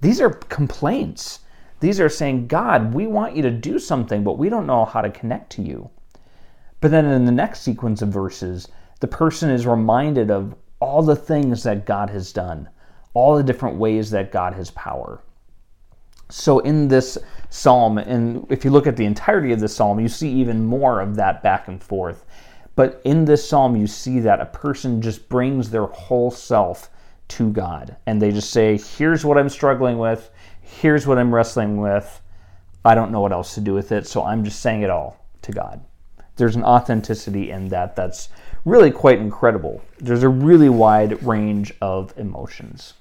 These 0.00 0.20
are 0.20 0.30
complaints. 0.30 1.40
These 1.80 2.00
are 2.00 2.08
saying, 2.08 2.48
God, 2.48 2.94
we 2.94 3.06
want 3.06 3.36
you 3.36 3.42
to 3.42 3.50
do 3.50 3.78
something, 3.78 4.24
but 4.24 4.38
we 4.38 4.48
don't 4.48 4.66
know 4.66 4.84
how 4.84 5.02
to 5.02 5.10
connect 5.10 5.50
to 5.52 5.62
you. 5.62 5.90
But 6.84 6.90
then 6.90 7.06
in 7.06 7.24
the 7.24 7.32
next 7.32 7.62
sequence 7.62 8.02
of 8.02 8.10
verses, 8.10 8.68
the 9.00 9.06
person 9.06 9.48
is 9.48 9.66
reminded 9.66 10.30
of 10.30 10.54
all 10.80 11.00
the 11.00 11.16
things 11.16 11.62
that 11.62 11.86
God 11.86 12.10
has 12.10 12.30
done, 12.30 12.68
all 13.14 13.38
the 13.38 13.42
different 13.42 13.78
ways 13.78 14.10
that 14.10 14.30
God 14.30 14.52
has 14.52 14.70
power. 14.72 15.22
So 16.28 16.58
in 16.58 16.88
this 16.88 17.16
psalm, 17.48 17.96
and 17.96 18.46
if 18.50 18.66
you 18.66 18.70
look 18.70 18.86
at 18.86 18.98
the 18.98 19.06
entirety 19.06 19.50
of 19.50 19.60
the 19.60 19.66
psalm, 19.68 19.98
you 19.98 20.08
see 20.08 20.30
even 20.32 20.66
more 20.66 21.00
of 21.00 21.16
that 21.16 21.42
back 21.42 21.68
and 21.68 21.82
forth. 21.82 22.26
But 22.76 23.00
in 23.06 23.24
this 23.24 23.48
psalm, 23.48 23.76
you 23.76 23.86
see 23.86 24.20
that 24.20 24.42
a 24.42 24.44
person 24.44 25.00
just 25.00 25.30
brings 25.30 25.70
their 25.70 25.86
whole 25.86 26.30
self 26.30 26.90
to 27.28 27.50
God. 27.50 27.96
And 28.04 28.20
they 28.20 28.30
just 28.30 28.50
say, 28.50 28.76
Here's 28.76 29.24
what 29.24 29.38
I'm 29.38 29.48
struggling 29.48 29.96
with. 29.96 30.28
Here's 30.60 31.06
what 31.06 31.16
I'm 31.16 31.34
wrestling 31.34 31.78
with. 31.78 32.20
I 32.84 32.94
don't 32.94 33.10
know 33.10 33.22
what 33.22 33.32
else 33.32 33.54
to 33.54 33.62
do 33.62 33.72
with 33.72 33.90
it. 33.90 34.06
So 34.06 34.22
I'm 34.22 34.44
just 34.44 34.60
saying 34.60 34.82
it 34.82 34.90
all 34.90 35.24
to 35.40 35.50
God. 35.50 35.82
There's 36.36 36.56
an 36.56 36.64
authenticity 36.64 37.50
in 37.50 37.68
that 37.68 37.96
that's 37.96 38.28
really 38.64 38.90
quite 38.90 39.18
incredible. 39.18 39.82
There's 39.98 40.22
a 40.22 40.28
really 40.28 40.68
wide 40.68 41.22
range 41.22 41.72
of 41.80 42.16
emotions. 42.16 42.94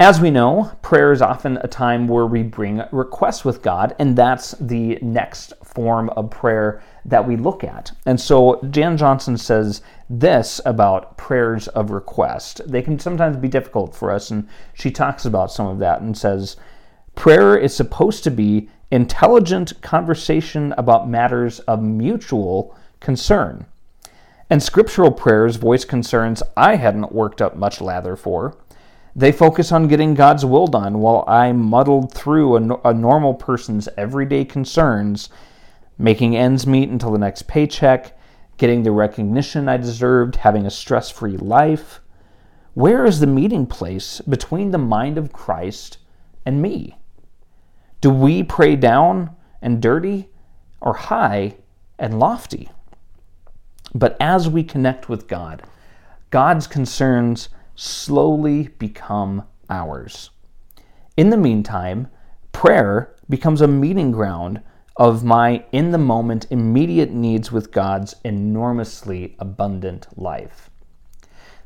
As 0.00 0.20
we 0.20 0.30
know, 0.30 0.70
prayer 0.80 1.10
is 1.10 1.20
often 1.20 1.56
a 1.56 1.66
time 1.66 2.06
where 2.06 2.26
we 2.26 2.44
bring 2.44 2.82
requests 2.92 3.44
with 3.44 3.62
God, 3.62 3.96
and 3.98 4.14
that's 4.14 4.52
the 4.52 4.96
next 5.02 5.54
form 5.64 6.08
of 6.10 6.30
prayer 6.30 6.80
that 7.04 7.26
we 7.26 7.36
look 7.36 7.64
at. 7.64 7.90
And 8.06 8.20
so 8.20 8.60
Jan 8.70 8.96
Johnson 8.96 9.36
says 9.36 9.82
this 10.08 10.60
about 10.64 11.16
prayers 11.16 11.66
of 11.68 11.90
request. 11.90 12.60
They 12.64 12.80
can 12.80 13.00
sometimes 13.00 13.36
be 13.38 13.48
difficult 13.48 13.92
for 13.92 14.12
us, 14.12 14.30
and 14.30 14.48
she 14.72 14.92
talks 14.92 15.24
about 15.24 15.50
some 15.50 15.66
of 15.66 15.80
that 15.80 16.00
and 16.00 16.16
says, 16.16 16.56
Prayer 17.16 17.56
is 17.56 17.74
supposed 17.74 18.22
to 18.22 18.30
be 18.30 18.70
intelligent 18.90 19.80
conversation 19.82 20.72
about 20.78 21.08
matters 21.08 21.60
of 21.60 21.82
mutual 21.82 22.74
concern. 23.00 23.66
And 24.50 24.62
scriptural 24.62 25.10
prayers 25.12 25.56
voice 25.56 25.84
concerns 25.84 26.42
I 26.56 26.76
hadn't 26.76 27.12
worked 27.12 27.42
up 27.42 27.56
much 27.56 27.80
lather 27.80 28.16
for. 28.16 28.56
They 29.14 29.32
focus 29.32 29.72
on 29.72 29.88
getting 29.88 30.14
God's 30.14 30.44
will 30.44 30.68
done 30.68 31.00
while 31.00 31.24
I 31.26 31.52
muddled 31.52 32.14
through 32.14 32.56
a, 32.56 32.88
a 32.88 32.94
normal 32.94 33.34
person's 33.34 33.88
everyday 33.96 34.44
concerns, 34.44 35.28
making 35.98 36.36
ends 36.36 36.66
meet 36.66 36.88
until 36.88 37.10
the 37.10 37.18
next 37.18 37.48
paycheck, 37.48 38.16
getting 38.56 38.82
the 38.82 38.92
recognition 38.92 39.68
I 39.68 39.76
deserved, 39.76 40.36
having 40.36 40.66
a 40.66 40.70
stress 40.70 41.10
free 41.10 41.36
life. 41.36 42.00
Where 42.74 43.04
is 43.04 43.20
the 43.20 43.26
meeting 43.26 43.66
place 43.66 44.20
between 44.20 44.70
the 44.70 44.78
mind 44.78 45.18
of 45.18 45.32
Christ 45.32 45.98
and 46.46 46.62
me? 46.62 46.97
Do 48.00 48.10
we 48.10 48.44
pray 48.44 48.76
down 48.76 49.34
and 49.60 49.82
dirty 49.82 50.28
or 50.80 50.94
high 50.94 51.56
and 51.98 52.20
lofty? 52.20 52.70
But 53.92 54.16
as 54.20 54.48
we 54.48 54.62
connect 54.62 55.08
with 55.08 55.26
God, 55.26 55.62
God's 56.30 56.66
concerns 56.68 57.48
slowly 57.74 58.68
become 58.78 59.42
ours. 59.68 60.30
In 61.16 61.30
the 61.30 61.36
meantime, 61.36 62.08
prayer 62.52 63.16
becomes 63.28 63.60
a 63.60 63.66
meeting 63.68 64.12
ground 64.12 64.60
of 64.96 65.24
my 65.24 65.64
in 65.72 65.90
the 65.90 65.98
moment 65.98 66.46
immediate 66.50 67.10
needs 67.10 67.50
with 67.50 67.72
God's 67.72 68.14
enormously 68.24 69.34
abundant 69.38 70.06
life. 70.16 70.67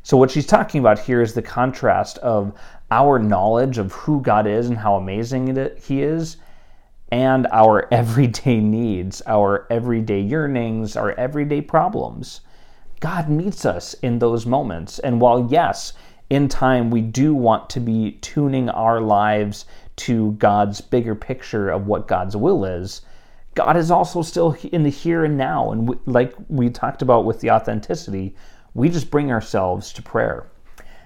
So, 0.05 0.17
what 0.17 0.33
she's 0.33 0.47
talking 0.47 0.81
about 0.81 0.99
here 0.99 1.23
is 1.23 1.33
the 1.33 1.43
contrast 1.43 2.19
of 2.19 2.53
our 2.91 3.21
knowledge 3.21 3.79
of 3.79 3.93
who 3.93 4.21
God 4.21 4.47
is 4.49 4.69
and 4.69 4.79
how 4.79 4.97
amazing 4.97 5.57
He 5.81 6.03
is, 6.03 6.39
and 7.13 7.47
our 7.53 7.87
everyday 7.93 8.59
needs, 8.59 9.23
our 9.27 9.67
everyday 9.71 10.21
yearnings, 10.21 10.97
our 10.97 11.13
everyday 11.13 11.61
problems. 11.61 12.41
God 12.99 13.29
meets 13.29 13.65
us 13.65 13.95
in 13.95 14.19
those 14.19 14.47
moments. 14.47 14.99
And 14.99 15.21
while, 15.21 15.49
yes, 15.51 15.93
in 16.31 16.49
time 16.49 16.91
we 16.91 17.01
do 17.01 17.35
want 17.35 17.71
to 17.71 17.81
be 17.81 18.13
tuning 18.23 18.71
our 18.71 19.01
lives 19.01 19.67
to 19.97 20.33
God's 20.33 20.81
bigger 20.81 21.15
picture 21.15 21.71
of 21.71 21.87
what 21.87 22.09
God's 22.09 22.37
will 22.37 22.65
is, 22.65 23.03
God 23.55 23.77
is 23.77 23.91
also 23.91 24.23
still 24.23 24.57
in 24.73 24.83
the 24.83 24.91
here 24.91 25.25
and 25.25 25.37
now. 25.37 25.71
And 25.71 25.97
like 26.07 26.35
we 26.49 26.71
talked 26.71 27.03
about 27.03 27.25
with 27.25 27.41
the 27.41 27.51
authenticity, 27.51 28.35
we 28.75 28.89
just 28.89 29.11
bring 29.11 29.31
ourselves 29.31 29.93
to 29.93 30.03
prayer. 30.03 30.47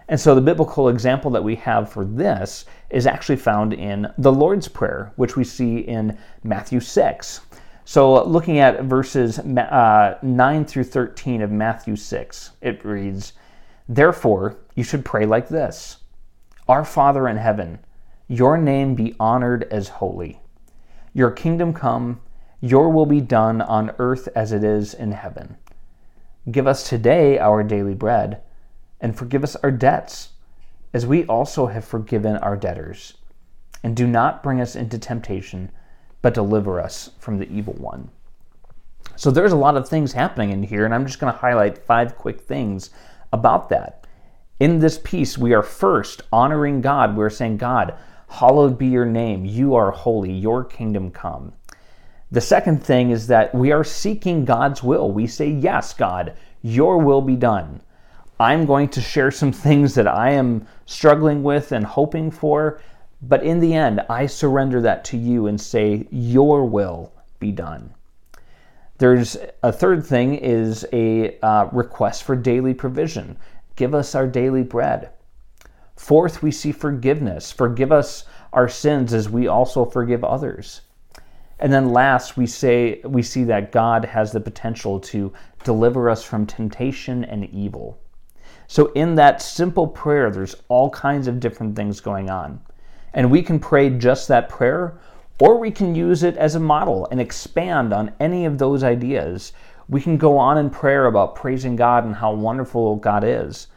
And 0.08 0.20
so 0.20 0.34
the 0.34 0.40
biblical 0.40 0.88
example 0.88 1.30
that 1.32 1.42
we 1.42 1.56
have 1.56 1.90
for 1.90 2.04
this 2.04 2.64
is 2.90 3.06
actually 3.06 3.36
found 3.36 3.72
in 3.72 4.06
the 4.18 4.32
Lord's 4.32 4.68
Prayer, 4.68 5.12
which 5.16 5.36
we 5.36 5.42
see 5.42 5.78
in 5.78 6.16
Matthew 6.44 6.78
6. 6.78 7.40
So, 7.84 8.24
looking 8.24 8.58
at 8.58 8.82
verses 8.82 9.38
uh, 9.38 10.18
9 10.20 10.64
through 10.64 10.84
13 10.84 11.40
of 11.42 11.52
Matthew 11.52 11.94
6, 11.94 12.50
it 12.60 12.84
reads, 12.84 13.32
Therefore, 13.88 14.56
you 14.74 14.82
should 14.82 15.04
pray 15.04 15.24
like 15.24 15.48
this 15.48 15.98
Our 16.68 16.84
Father 16.84 17.28
in 17.28 17.36
heaven, 17.36 17.78
your 18.26 18.58
name 18.58 18.96
be 18.96 19.14
honored 19.20 19.68
as 19.70 19.88
holy. 19.88 20.40
Your 21.12 21.30
kingdom 21.30 21.72
come, 21.72 22.20
your 22.60 22.90
will 22.90 23.06
be 23.06 23.20
done 23.20 23.60
on 23.62 23.92
earth 23.98 24.28
as 24.34 24.52
it 24.52 24.64
is 24.64 24.92
in 24.92 25.12
heaven. 25.12 25.56
Give 26.50 26.66
us 26.66 26.88
today 26.88 27.38
our 27.38 27.62
daily 27.62 27.94
bread, 27.94 28.42
and 29.00 29.16
forgive 29.16 29.44
us 29.44 29.56
our 29.56 29.70
debts, 29.70 30.30
as 30.92 31.06
we 31.06 31.24
also 31.26 31.66
have 31.66 31.84
forgiven 31.84 32.36
our 32.36 32.56
debtors. 32.56 33.14
And 33.82 33.96
do 33.96 34.06
not 34.06 34.42
bring 34.42 34.60
us 34.60 34.76
into 34.76 34.98
temptation 34.98 35.70
but 36.26 36.34
deliver 36.34 36.80
us 36.80 37.10
from 37.20 37.38
the 37.38 37.48
evil 37.48 37.74
one. 37.74 38.10
So 39.14 39.30
there's 39.30 39.52
a 39.52 39.56
lot 39.56 39.76
of 39.76 39.88
things 39.88 40.12
happening 40.12 40.50
in 40.50 40.64
here, 40.64 40.84
and 40.84 40.92
I'm 40.92 41.06
just 41.06 41.20
going 41.20 41.32
to 41.32 41.38
highlight 41.38 41.78
five 41.78 42.16
quick 42.16 42.40
things 42.40 42.90
about 43.32 43.68
that. 43.68 44.08
In 44.58 44.80
this 44.80 44.98
piece, 44.98 45.38
we 45.38 45.54
are 45.54 45.62
first 45.62 46.22
honoring 46.32 46.80
God. 46.80 47.16
We're 47.16 47.30
saying, 47.30 47.58
God, 47.58 47.94
hallowed 48.28 48.76
be 48.76 48.88
your 48.88 49.06
name. 49.06 49.44
You 49.44 49.76
are 49.76 49.92
holy. 49.92 50.32
Your 50.32 50.64
kingdom 50.64 51.12
come. 51.12 51.52
The 52.30 52.40
second 52.40 52.82
thing 52.82 53.10
is 53.10 53.28
that 53.28 53.54
we 53.54 53.70
are 53.70 53.84
seeking 53.84 54.44
God's 54.44 54.82
will. 54.82 55.12
We 55.12 55.28
say, 55.28 55.48
Yes, 55.48 55.94
God, 55.94 56.34
your 56.60 56.98
will 56.98 57.22
be 57.22 57.36
done. 57.36 57.80
I'm 58.40 58.66
going 58.66 58.88
to 58.90 59.00
share 59.00 59.30
some 59.30 59.52
things 59.52 59.94
that 59.94 60.08
I 60.08 60.30
am 60.30 60.66
struggling 60.86 61.42
with 61.42 61.70
and 61.72 61.84
hoping 61.84 62.30
for. 62.30 62.80
But 63.22 63.44
in 63.44 63.60
the 63.60 63.74
end, 63.74 64.04
I 64.10 64.26
surrender 64.26 64.80
that 64.82 65.04
to 65.06 65.16
you 65.16 65.46
and 65.46 65.60
say, 65.60 66.08
Your 66.10 66.64
will 66.64 67.12
be 67.38 67.52
done. 67.52 67.94
There's 68.98 69.36
a 69.62 69.72
third 69.72 70.04
thing 70.04 70.34
is 70.34 70.86
a 70.92 71.38
uh, 71.40 71.68
request 71.70 72.24
for 72.24 72.34
daily 72.34 72.74
provision. 72.74 73.36
Give 73.76 73.94
us 73.94 74.14
our 74.14 74.26
daily 74.26 74.62
bread. 74.62 75.10
Fourth, 75.96 76.42
we 76.42 76.50
see 76.50 76.72
forgiveness. 76.72 77.52
Forgive 77.52 77.92
us 77.92 78.24
our 78.52 78.68
sins 78.68 79.12
as 79.12 79.28
we 79.28 79.46
also 79.46 79.84
forgive 79.84 80.24
others. 80.24 80.80
And 81.58 81.72
then 81.72 81.92
last, 81.92 82.36
we 82.36 82.46
say 82.46 83.00
we 83.04 83.22
see 83.22 83.44
that 83.44 83.72
God 83.72 84.04
has 84.04 84.32
the 84.32 84.40
potential 84.40 85.00
to 85.00 85.32
deliver 85.64 86.10
us 86.10 86.22
from 86.22 86.46
temptation 86.46 87.24
and 87.24 87.48
evil. 87.50 87.98
So 88.66 88.92
in 88.92 89.14
that 89.14 89.40
simple 89.40 89.86
prayer, 89.86 90.30
there's 90.30 90.56
all 90.68 90.90
kinds 90.90 91.28
of 91.28 91.40
different 91.40 91.76
things 91.76 92.00
going 92.00 92.30
on. 92.30 92.60
And 93.14 93.30
we 93.30 93.42
can 93.42 93.58
pray 93.58 93.90
just 93.90 94.28
that 94.28 94.48
prayer, 94.48 94.98
or 95.40 95.58
we 95.58 95.70
can 95.70 95.94
use 95.94 96.22
it 96.22 96.36
as 96.36 96.54
a 96.54 96.60
model 96.60 97.08
and 97.10 97.20
expand 97.20 97.92
on 97.92 98.12
any 98.20 98.44
of 98.44 98.58
those 98.58 98.82
ideas. 98.82 99.52
We 99.88 100.00
can 100.00 100.18
go 100.18 100.36
on 100.36 100.58
in 100.58 100.68
prayer 100.68 101.06
about 101.06 101.36
praising 101.36 101.76
God 101.76 102.04
and 102.04 102.14
how 102.14 102.32
wonderful 102.34 102.96
God 102.96 103.24
is. 103.24 103.68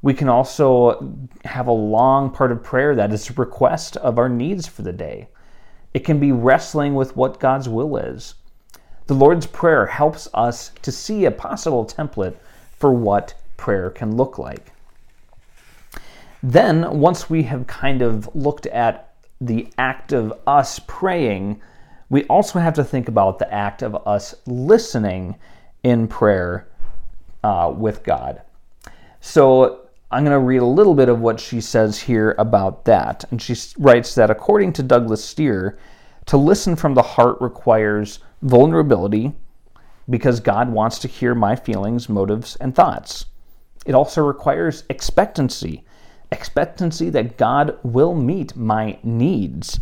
We 0.00 0.14
can 0.14 0.28
also 0.28 1.28
have 1.44 1.66
a 1.66 1.72
long 1.72 2.30
part 2.30 2.52
of 2.52 2.62
prayer 2.62 2.94
that 2.94 3.12
is 3.12 3.30
a 3.30 3.34
request 3.34 3.96
of 3.98 4.18
our 4.18 4.28
needs 4.28 4.66
for 4.66 4.82
the 4.82 4.92
day. 4.92 5.28
It 5.94 6.00
can 6.00 6.20
be 6.20 6.32
wrestling 6.32 6.94
with 6.94 7.16
what 7.16 7.40
God's 7.40 7.68
will 7.68 7.96
is. 7.96 8.34
The 9.06 9.14
Lord's 9.14 9.46
Prayer 9.46 9.86
helps 9.86 10.28
us 10.34 10.70
to 10.82 10.92
see 10.92 11.24
a 11.24 11.30
possible 11.30 11.86
template 11.86 12.36
for 12.78 12.92
what 12.92 13.34
prayer 13.56 13.90
can 13.90 14.16
look 14.16 14.38
like. 14.38 14.72
Then, 16.42 17.00
once 17.00 17.28
we 17.28 17.42
have 17.44 17.66
kind 17.66 18.02
of 18.02 18.34
looked 18.34 18.66
at 18.66 19.14
the 19.40 19.68
act 19.78 20.12
of 20.12 20.32
us 20.46 20.78
praying, 20.86 21.60
we 22.10 22.24
also 22.24 22.58
have 22.58 22.74
to 22.74 22.84
think 22.84 23.08
about 23.08 23.38
the 23.38 23.52
act 23.52 23.82
of 23.82 24.06
us 24.06 24.34
listening 24.46 25.36
in 25.82 26.06
prayer 26.06 26.68
uh, 27.42 27.72
with 27.74 28.02
God. 28.02 28.42
So, 29.20 29.87
I'm 30.10 30.24
going 30.24 30.32
to 30.32 30.38
read 30.38 30.62
a 30.62 30.66
little 30.66 30.94
bit 30.94 31.08
of 31.08 31.20
what 31.20 31.38
she 31.38 31.60
says 31.60 31.98
here 31.98 32.34
about 32.38 32.84
that. 32.86 33.24
And 33.30 33.40
she 33.40 33.54
writes 33.78 34.14
that 34.14 34.30
according 34.30 34.72
to 34.74 34.82
Douglas 34.82 35.24
Steere, 35.24 35.78
to 36.26 36.36
listen 36.36 36.76
from 36.76 36.94
the 36.94 37.02
heart 37.02 37.40
requires 37.40 38.18
vulnerability 38.42 39.32
because 40.08 40.40
God 40.40 40.70
wants 40.70 40.98
to 41.00 41.08
hear 41.08 41.34
my 41.34 41.56
feelings, 41.56 42.08
motives, 42.08 42.56
and 42.56 42.74
thoughts. 42.74 43.26
It 43.86 43.94
also 43.94 44.22
requires 44.22 44.84
expectancy 44.88 45.84
expectancy 46.30 47.10
that 47.10 47.36
God 47.36 47.78
will 47.82 48.14
meet 48.14 48.56
my 48.56 48.98
needs. 49.02 49.80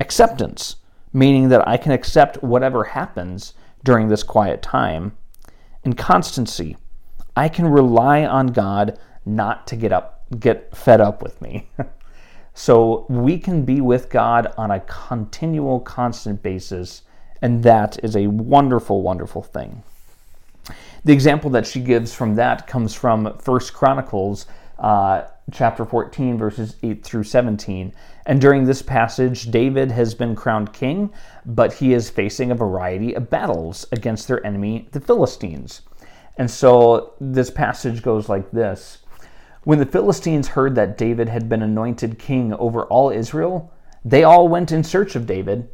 Acceptance, 0.00 0.76
meaning 1.12 1.48
that 1.48 1.66
I 1.66 1.76
can 1.76 1.92
accept 1.92 2.42
whatever 2.42 2.84
happens 2.84 3.54
during 3.84 4.08
this 4.08 4.22
quiet 4.22 4.62
time. 4.62 5.16
And 5.84 5.96
constancy, 5.96 6.76
I 7.36 7.48
can 7.48 7.66
rely 7.66 8.24
on 8.24 8.48
God 8.48 8.98
not 9.24 9.66
to 9.68 9.76
get 9.76 9.92
up 9.92 10.24
get 10.38 10.76
fed 10.76 11.00
up 11.00 11.22
with 11.22 11.40
me. 11.40 11.68
so 12.54 13.06
we 13.08 13.38
can 13.38 13.64
be 13.64 13.80
with 13.80 14.10
God 14.10 14.52
on 14.58 14.70
a 14.70 14.80
continual 14.80 15.80
constant 15.80 16.42
basis 16.42 17.02
and 17.40 17.62
that 17.62 18.02
is 18.02 18.16
a 18.16 18.26
wonderful 18.26 19.02
wonderful 19.02 19.42
thing. 19.42 19.82
The 21.04 21.12
example 21.12 21.50
that 21.50 21.66
she 21.66 21.80
gives 21.80 22.12
from 22.12 22.34
that 22.34 22.66
comes 22.66 22.94
from 22.94 23.38
First 23.38 23.72
Chronicles 23.72 24.46
uh, 24.78 25.26
chapter 25.50 25.84
14 25.84 26.38
verses 26.38 26.76
8 26.82 27.02
through 27.02 27.24
17 27.24 27.92
and 28.26 28.40
during 28.40 28.64
this 28.64 28.82
passage 28.82 29.50
david 29.50 29.90
has 29.90 30.14
been 30.14 30.36
crowned 30.36 30.72
king 30.72 31.10
but 31.46 31.72
he 31.72 31.94
is 31.94 32.10
facing 32.10 32.50
a 32.50 32.54
variety 32.54 33.14
of 33.14 33.30
battles 33.30 33.86
against 33.92 34.28
their 34.28 34.44
enemy 34.46 34.86
the 34.92 35.00
philistines 35.00 35.82
and 36.36 36.50
so 36.50 37.14
this 37.20 37.50
passage 37.50 38.02
goes 38.02 38.28
like 38.28 38.50
this 38.50 38.98
when 39.64 39.78
the 39.78 39.86
Philistines 39.86 40.48
heard 40.48 40.74
that 40.74 40.96
David 40.96 41.28
had 41.28 41.48
been 41.48 41.62
anointed 41.62 42.18
king 42.18 42.52
over 42.54 42.84
all 42.84 43.10
Israel, 43.10 43.72
they 44.04 44.24
all 44.24 44.48
went 44.48 44.72
in 44.72 44.84
search 44.84 45.16
of 45.16 45.26
David. 45.26 45.68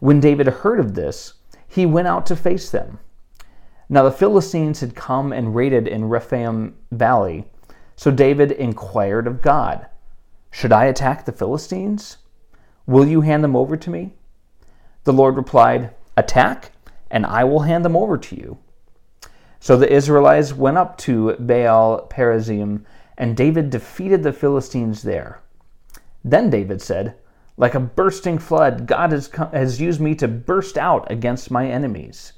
When 0.00 0.20
David 0.20 0.46
heard 0.48 0.80
of 0.80 0.94
this, 0.94 1.34
he 1.66 1.86
went 1.86 2.08
out 2.08 2.26
to 2.26 2.36
face 2.36 2.70
them. 2.70 2.98
Now 3.88 4.02
the 4.02 4.10
Philistines 4.10 4.80
had 4.80 4.94
come 4.94 5.32
and 5.32 5.54
raided 5.54 5.86
in 5.86 6.08
Rephaim 6.08 6.74
Valley. 6.90 7.44
So 7.96 8.10
David 8.10 8.52
inquired 8.52 9.26
of 9.26 9.42
God, 9.42 9.86
Should 10.50 10.72
I 10.72 10.86
attack 10.86 11.24
the 11.24 11.32
Philistines? 11.32 12.18
Will 12.86 13.06
you 13.06 13.20
hand 13.20 13.44
them 13.44 13.54
over 13.54 13.76
to 13.76 13.90
me? 13.90 14.14
The 15.04 15.12
Lord 15.12 15.36
replied, 15.36 15.94
Attack, 16.16 16.72
and 17.10 17.24
I 17.24 17.44
will 17.44 17.60
hand 17.60 17.84
them 17.84 17.96
over 17.96 18.18
to 18.18 18.36
you. 18.36 18.58
So 19.60 19.76
the 19.76 19.92
Israelites 19.92 20.52
went 20.52 20.78
up 20.78 20.98
to 20.98 21.36
Baal 21.38 22.08
Perazim 22.08 22.84
and 23.18 23.36
David 23.36 23.70
defeated 23.70 24.22
the 24.22 24.32
Philistines 24.32 25.02
there. 25.02 25.40
Then 26.24 26.50
David 26.50 26.80
said, 26.80 27.16
Like 27.56 27.74
a 27.74 27.80
bursting 27.80 28.38
flood, 28.38 28.86
God 28.86 29.12
has, 29.12 29.28
come, 29.28 29.50
has 29.52 29.80
used 29.80 30.00
me 30.00 30.14
to 30.16 30.28
burst 30.28 30.78
out 30.78 31.10
against 31.10 31.50
my 31.50 31.68
enemies. 31.68 32.32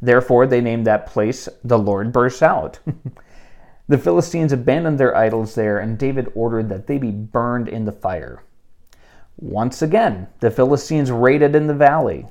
Therefore, 0.00 0.46
they 0.46 0.60
named 0.60 0.86
that 0.86 1.06
place 1.06 1.48
The 1.64 1.78
Lord 1.78 2.12
Bursts 2.12 2.42
Out. 2.42 2.78
the 3.88 3.98
Philistines 3.98 4.52
abandoned 4.52 4.98
their 4.98 5.16
idols 5.16 5.54
there, 5.54 5.78
and 5.78 5.98
David 5.98 6.30
ordered 6.34 6.68
that 6.68 6.86
they 6.86 6.98
be 6.98 7.10
burned 7.10 7.68
in 7.68 7.84
the 7.84 7.92
fire. 7.92 8.42
Once 9.38 9.82
again, 9.82 10.28
the 10.40 10.50
Philistines 10.50 11.10
raided 11.10 11.54
in 11.54 11.66
the 11.66 11.74
valley. 11.74 12.26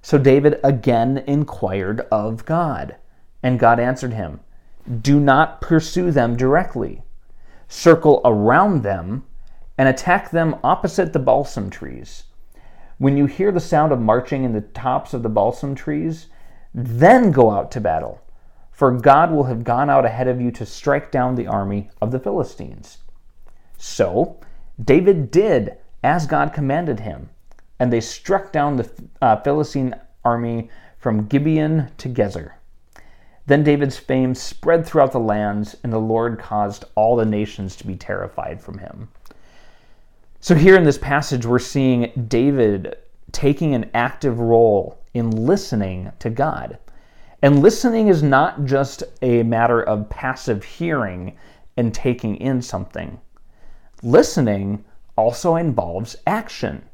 So 0.00 0.18
David 0.18 0.58
again 0.64 1.22
inquired 1.26 2.00
of 2.10 2.44
God, 2.44 2.96
and 3.42 3.58
God 3.58 3.78
answered 3.78 4.14
him, 4.14 4.40
Do 5.00 5.20
not 5.20 5.60
pursue 5.60 6.10
them 6.10 6.36
directly 6.36 7.02
circle 7.72 8.20
around 8.26 8.82
them, 8.82 9.24
and 9.78 9.88
attack 9.88 10.30
them 10.30 10.54
opposite 10.62 11.14
the 11.14 11.18
balsam 11.18 11.70
trees. 11.70 12.24
When 12.98 13.16
you 13.16 13.24
hear 13.24 13.50
the 13.50 13.60
sound 13.60 13.92
of 13.92 13.98
marching 13.98 14.44
in 14.44 14.52
the 14.52 14.60
tops 14.60 15.14
of 15.14 15.22
the 15.22 15.30
balsam 15.30 15.74
trees, 15.74 16.26
then 16.74 17.30
go 17.30 17.50
out 17.50 17.70
to 17.70 17.80
battle, 17.80 18.20
for 18.70 18.90
God 18.90 19.32
will 19.32 19.44
have 19.44 19.64
gone 19.64 19.88
out 19.88 20.04
ahead 20.04 20.28
of 20.28 20.38
you 20.38 20.50
to 20.50 20.66
strike 20.66 21.10
down 21.10 21.34
the 21.34 21.46
army 21.46 21.88
of 22.02 22.10
the 22.10 22.20
Philistines. 22.20 22.98
So 23.78 24.38
David 24.78 25.30
did 25.30 25.78
as 26.04 26.26
God 26.26 26.52
commanded 26.52 27.00
him, 27.00 27.30
and 27.78 27.90
they 27.90 28.02
struck 28.02 28.52
down 28.52 28.76
the 28.76 28.90
uh, 29.22 29.36
Philistine 29.40 29.94
army 30.24 30.70
from 30.98 31.26
Gibeon 31.26 31.90
to 31.96 32.10
Gezer. 32.10 32.52
Then 33.46 33.64
David's 33.64 33.98
fame 33.98 34.36
spread 34.36 34.86
throughout 34.86 35.10
the 35.10 35.18
lands, 35.18 35.76
and 35.82 35.92
the 35.92 35.98
Lord 35.98 36.38
caused 36.38 36.84
all 36.94 37.16
the 37.16 37.24
nations 37.24 37.74
to 37.76 37.86
be 37.86 37.96
terrified 37.96 38.60
from 38.60 38.78
him. 38.78 39.08
So, 40.38 40.54
here 40.54 40.76
in 40.76 40.84
this 40.84 40.98
passage, 40.98 41.44
we're 41.44 41.58
seeing 41.58 42.12
David 42.28 42.96
taking 43.32 43.74
an 43.74 43.90
active 43.94 44.38
role 44.38 45.00
in 45.14 45.30
listening 45.30 46.12
to 46.20 46.30
God. 46.30 46.78
And 47.42 47.62
listening 47.62 48.06
is 48.06 48.22
not 48.22 48.64
just 48.64 49.02
a 49.22 49.42
matter 49.42 49.82
of 49.82 50.08
passive 50.08 50.62
hearing 50.62 51.36
and 51.76 51.92
taking 51.92 52.36
in 52.36 52.62
something, 52.62 53.20
listening 54.04 54.84
also 55.16 55.56
involves 55.56 56.16
action. 56.28 56.84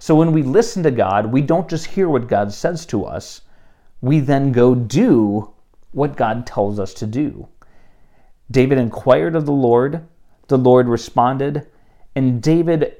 So, 0.00 0.16
when 0.16 0.32
we 0.32 0.42
listen 0.42 0.82
to 0.82 0.90
God, 0.90 1.26
we 1.26 1.42
don't 1.42 1.68
just 1.68 1.86
hear 1.86 2.08
what 2.08 2.26
God 2.26 2.52
says 2.52 2.84
to 2.86 3.04
us, 3.04 3.42
we 4.00 4.18
then 4.18 4.50
go 4.50 4.74
do 4.74 5.52
what 5.92 6.16
God 6.16 6.46
tells 6.46 6.78
us 6.78 6.94
to 6.94 7.06
do. 7.06 7.48
David 8.50 8.78
inquired 8.78 9.36
of 9.36 9.46
the 9.46 9.52
Lord, 9.52 10.06
the 10.48 10.58
Lord 10.58 10.88
responded, 10.88 11.66
and 12.14 12.42
David 12.42 12.96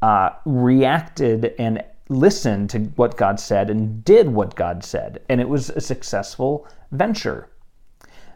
uh, 0.00 0.30
reacted 0.44 1.54
and 1.58 1.84
listened 2.08 2.70
to 2.70 2.78
what 2.96 3.16
God 3.16 3.38
said 3.38 3.68
and 3.70 4.02
did 4.04 4.28
what 4.28 4.54
God 4.54 4.82
said, 4.82 5.20
and 5.28 5.40
it 5.40 5.48
was 5.48 5.70
a 5.70 5.80
successful 5.80 6.66
venture. 6.90 7.48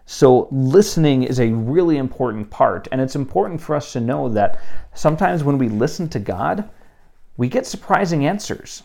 So, 0.04 0.48
listening 0.50 1.22
is 1.22 1.40
a 1.40 1.52
really 1.52 1.96
important 1.96 2.50
part, 2.50 2.88
and 2.92 3.00
it's 3.00 3.16
important 3.16 3.60
for 3.60 3.76
us 3.76 3.92
to 3.92 4.00
know 4.00 4.28
that 4.30 4.60
sometimes 4.94 5.44
when 5.44 5.58
we 5.58 5.68
listen 5.68 6.08
to 6.10 6.18
God, 6.18 6.68
we 7.36 7.48
get 7.48 7.66
surprising 7.66 8.26
answers. 8.26 8.82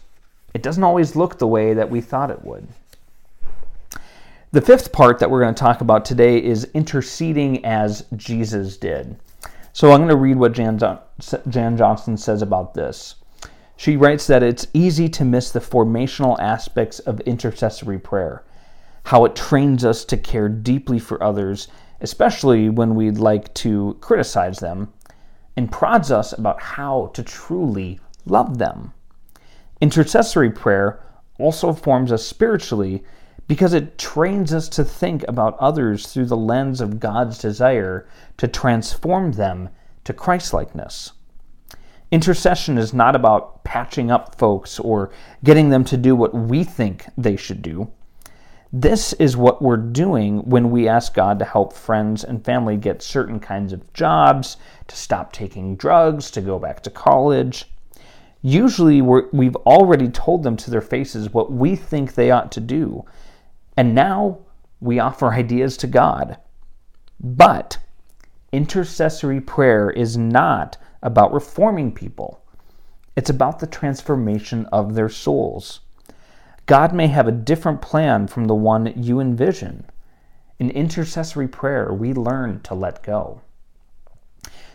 It 0.54 0.64
doesn't 0.64 0.84
always 0.84 1.16
look 1.16 1.38
the 1.38 1.48
way 1.48 1.74
that 1.74 1.90
we 1.90 2.02
thought 2.02 2.32
it 2.32 2.46
would. 2.46 2.68
The 4.58 4.66
fifth 4.66 4.92
part 4.92 5.20
that 5.20 5.30
we're 5.30 5.42
going 5.42 5.54
to 5.54 5.60
talk 5.60 5.82
about 5.82 6.04
today 6.04 6.44
is 6.44 6.68
interceding 6.74 7.64
as 7.64 8.06
Jesus 8.16 8.76
did. 8.76 9.16
So 9.72 9.92
I'm 9.92 10.00
going 10.00 10.10
to 10.10 10.16
read 10.16 10.38
what 10.38 10.54
Jan, 10.54 10.80
Jan 11.48 11.78
Johnson 11.78 12.18
says 12.18 12.42
about 12.42 12.74
this. 12.74 13.14
She 13.76 13.98
writes 13.98 14.26
that 14.26 14.42
it's 14.42 14.66
easy 14.74 15.10
to 15.10 15.24
miss 15.24 15.52
the 15.52 15.60
formational 15.60 16.40
aspects 16.40 16.98
of 16.98 17.20
intercessory 17.20 18.00
prayer, 18.00 18.46
how 19.04 19.26
it 19.26 19.36
trains 19.36 19.86
us 19.86 20.04
to 20.06 20.18
care 20.18 20.50
deeply 20.50 20.98
for 20.98 21.22
others, 21.22 21.68
especially 22.02 22.68
when 22.68 22.96
we'd 22.96 23.20
like 23.20 23.54
to 23.54 23.96
criticize 24.02 24.58
them, 24.58 24.92
and 25.56 25.72
prods 25.72 26.10
us 26.10 26.34
about 26.34 26.60
how 26.60 27.12
to 27.14 27.22
truly 27.22 28.00
love 28.26 28.58
them. 28.58 28.92
Intercessory 29.82 30.50
prayer 30.50 31.00
also 31.38 31.74
forms 31.74 32.12
us 32.12 32.26
spiritually 32.26 33.04
because 33.48 33.74
it 33.74 33.98
trains 33.98 34.54
us 34.54 34.68
to 34.70 34.84
think 34.84 35.24
about 35.28 35.58
others 35.58 36.08
through 36.08 36.26
the 36.26 36.38
lens 36.38 36.82
of 36.82 37.00
God's 37.00 37.38
desire 37.38 38.08
to 38.38 38.48
transform 38.48 39.32
them 39.32 39.70
to 40.04 40.14
Christlikeness. 40.14 41.14
Intercession 42.12 42.78
is 42.78 42.94
not 42.94 43.16
about 43.16 43.64
patching 43.64 44.12
up 44.12 44.36
folks 44.36 44.80
or 44.80 45.12
getting 45.44 45.70
them 45.70 45.84
to 45.86 45.98
do 45.98 46.16
what 46.16 46.34
we 46.34 46.64
think 46.64 47.06
they 47.18 47.36
should 47.36 47.62
do. 47.62 47.90
This 48.72 49.14
is 49.14 49.38
what 49.38 49.62
we're 49.62 49.78
doing 49.78 50.40
when 50.50 50.72
we 50.72 50.90
ask 50.90 51.14
God 51.14 51.40
to 51.40 51.46
help 51.46 51.72
friends 51.72 52.24
and 52.26 52.44
family 52.44 52.76
get 52.76 53.02
certain 53.02 53.40
kinds 53.40 53.72
of 53.72 53.94
jobs, 53.94 54.58
to 54.88 54.96
stop 54.96 55.32
taking 55.32 55.78
drugs, 55.78 56.30
to 56.32 56.42
go 56.42 56.60
back 56.60 56.84
to 56.84 56.90
college. 56.90 57.72
Usually, 58.42 59.02
we 59.02 59.46
have 59.46 59.56
already 59.58 60.10
told 60.10 60.44
them 60.44 60.58
to 60.58 60.70
their 60.70 60.82
faces 60.82 61.34
what 61.34 61.52
we 61.52 61.76
think 61.76 62.14
they 62.14 62.30
ought 62.30 62.52
to 62.54 62.60
do, 62.60 63.06
and 63.78 63.94
now 63.94 64.40
we 64.82 65.00
offer 65.00 65.32
ideas 65.32 65.78
to 65.78 65.88
God. 65.88 66.38
But 67.20 67.78
intercessory 68.52 69.40
prayer 69.40 69.90
is 69.90 70.18
not 70.18 70.78
about 71.04 71.32
reforming 71.32 71.94
people, 71.94 72.44
it's 73.16 73.30
about 73.30 73.60
the 73.60 73.68
transformation 73.68 74.66
of 74.72 74.96
their 74.96 75.10
souls. 75.10 75.82
God 76.66 76.94
may 76.94 77.08
have 77.08 77.28
a 77.28 77.32
different 77.32 77.82
plan 77.82 78.28
from 78.28 78.46
the 78.46 78.56
one 78.56 78.94
you 79.02 79.20
envision. 79.20 79.86
In 80.60 80.70
intercessory 80.72 81.48
prayer, 81.48 81.94
we 81.94 82.14
learn 82.14 82.62
to 82.62 82.74
let 82.74 83.04
go. 83.04 83.42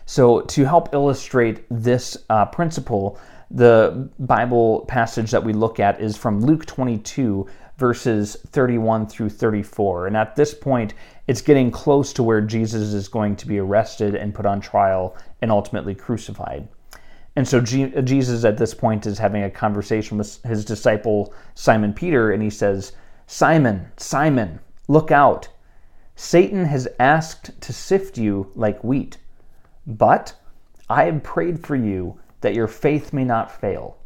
So, 0.05 0.41
to 0.41 0.65
help 0.65 0.93
illustrate 0.93 1.65
this 1.69 2.17
uh, 2.29 2.45
principle, 2.45 3.19
the 3.51 4.09
Bible 4.19 4.85
passage 4.87 5.31
that 5.31 5.43
we 5.43 5.53
look 5.53 5.79
at 5.79 6.01
is 6.01 6.17
from 6.17 6.41
Luke 6.41 6.65
22, 6.65 7.47
verses 7.83 8.37
31 8.47 9.07
through 9.07 9.27
34. 9.27 10.07
And 10.07 10.15
at 10.15 10.37
this 10.37 10.53
point, 10.53 10.93
it's 11.27 11.41
getting 11.41 11.69
close 11.69 12.13
to 12.13 12.23
where 12.23 12.39
Jesus 12.39 12.93
is 12.93 13.09
going 13.09 13.35
to 13.35 13.45
be 13.45 13.59
arrested 13.59 14.15
and 14.15 14.33
put 14.33 14.45
on 14.45 14.61
trial 14.61 15.17
and 15.41 15.51
ultimately 15.51 15.93
crucified. 15.93 16.65
And 17.35 17.45
so 17.45 17.59
G- 17.59 17.91
Jesus 18.05 18.45
at 18.45 18.57
this 18.57 18.73
point 18.73 19.05
is 19.05 19.19
having 19.19 19.43
a 19.43 19.51
conversation 19.51 20.17
with 20.17 20.41
his 20.43 20.63
disciple 20.63 21.33
Simon 21.55 21.93
Peter, 21.93 22.31
and 22.31 22.41
he 22.41 22.49
says, 22.49 22.93
Simon, 23.27 23.91
Simon, 23.97 24.61
look 24.87 25.11
out. 25.11 25.49
Satan 26.15 26.63
has 26.63 26.87
asked 27.01 27.59
to 27.59 27.73
sift 27.73 28.17
you 28.17 28.49
like 28.55 28.81
wheat, 28.81 29.17
but 29.85 30.33
I 30.89 31.03
have 31.03 31.21
prayed 31.21 31.65
for 31.65 31.75
you 31.75 32.17
that 32.39 32.55
your 32.55 32.69
faith 32.69 33.11
may 33.11 33.25
not 33.25 33.51
fail. 33.51 33.97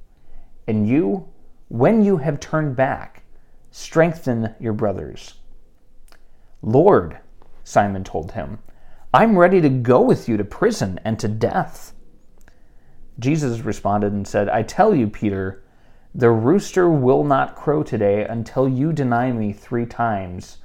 And 0.67 0.89
you, 0.89 1.29
when 1.67 2.03
you 2.03 2.17
have 2.17 2.39
turned 2.39 2.75
back, 2.75 3.21
strengthen 3.77 4.55
your 4.59 4.73
brothers. 4.73 5.35
Lord, 6.63 7.19
Simon 7.63 8.03
told 8.03 8.31
him, 8.31 8.57
I'm 9.13 9.37
ready 9.37 9.61
to 9.61 9.69
go 9.69 10.01
with 10.01 10.27
you 10.27 10.35
to 10.35 10.43
prison 10.43 10.99
and 11.05 11.19
to 11.19 11.27
death. 11.27 11.93
Jesus 13.19 13.59
responded 13.59 14.13
and 14.13 14.27
said, 14.27 14.49
I 14.49 14.63
tell 14.63 14.95
you, 14.95 15.07
Peter, 15.07 15.63
the 16.15 16.31
rooster 16.31 16.89
will 16.89 17.23
not 17.23 17.55
crow 17.55 17.83
today 17.83 18.25
until 18.25 18.67
you 18.67 18.91
deny 18.91 19.31
me 19.31 19.53
three 19.53 19.85
times, 19.85 20.57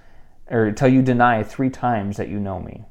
or 0.51 0.64
until 0.64 0.88
you 0.88 1.03
deny 1.03 1.42
three 1.42 1.70
times 1.70 2.16
that 2.16 2.31
you 2.31 2.40
know 2.40 2.61
me. 2.61 2.83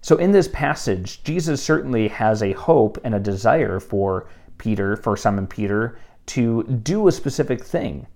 So, 0.00 0.16
in 0.16 0.32
this 0.32 0.48
passage, 0.48 1.22
Jesus 1.22 1.62
certainly 1.62 2.08
has 2.08 2.42
a 2.42 2.52
hope 2.52 2.98
and 3.04 3.14
a 3.14 3.20
desire 3.20 3.78
for 3.78 4.26
Peter, 4.58 4.96
for 4.96 5.16
Simon 5.16 5.46
Peter, 5.46 5.96
to 6.26 6.64
do 6.64 7.06
a 7.06 7.12
specific 7.12 7.62
thing. 7.62 8.08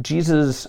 Jesus 0.00 0.66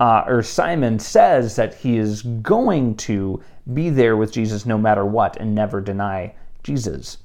uh, 0.00 0.24
or 0.26 0.42
Simon 0.42 0.98
says 0.98 1.56
that 1.56 1.74
he 1.74 1.96
is 1.96 2.22
going 2.22 2.96
to 2.96 3.42
be 3.72 3.90
there 3.90 4.16
with 4.16 4.32
Jesus 4.32 4.64
no 4.64 4.78
matter 4.78 5.04
what 5.04 5.36
and 5.38 5.54
never 5.54 5.80
deny 5.80 6.34
Jesus. 6.62 7.18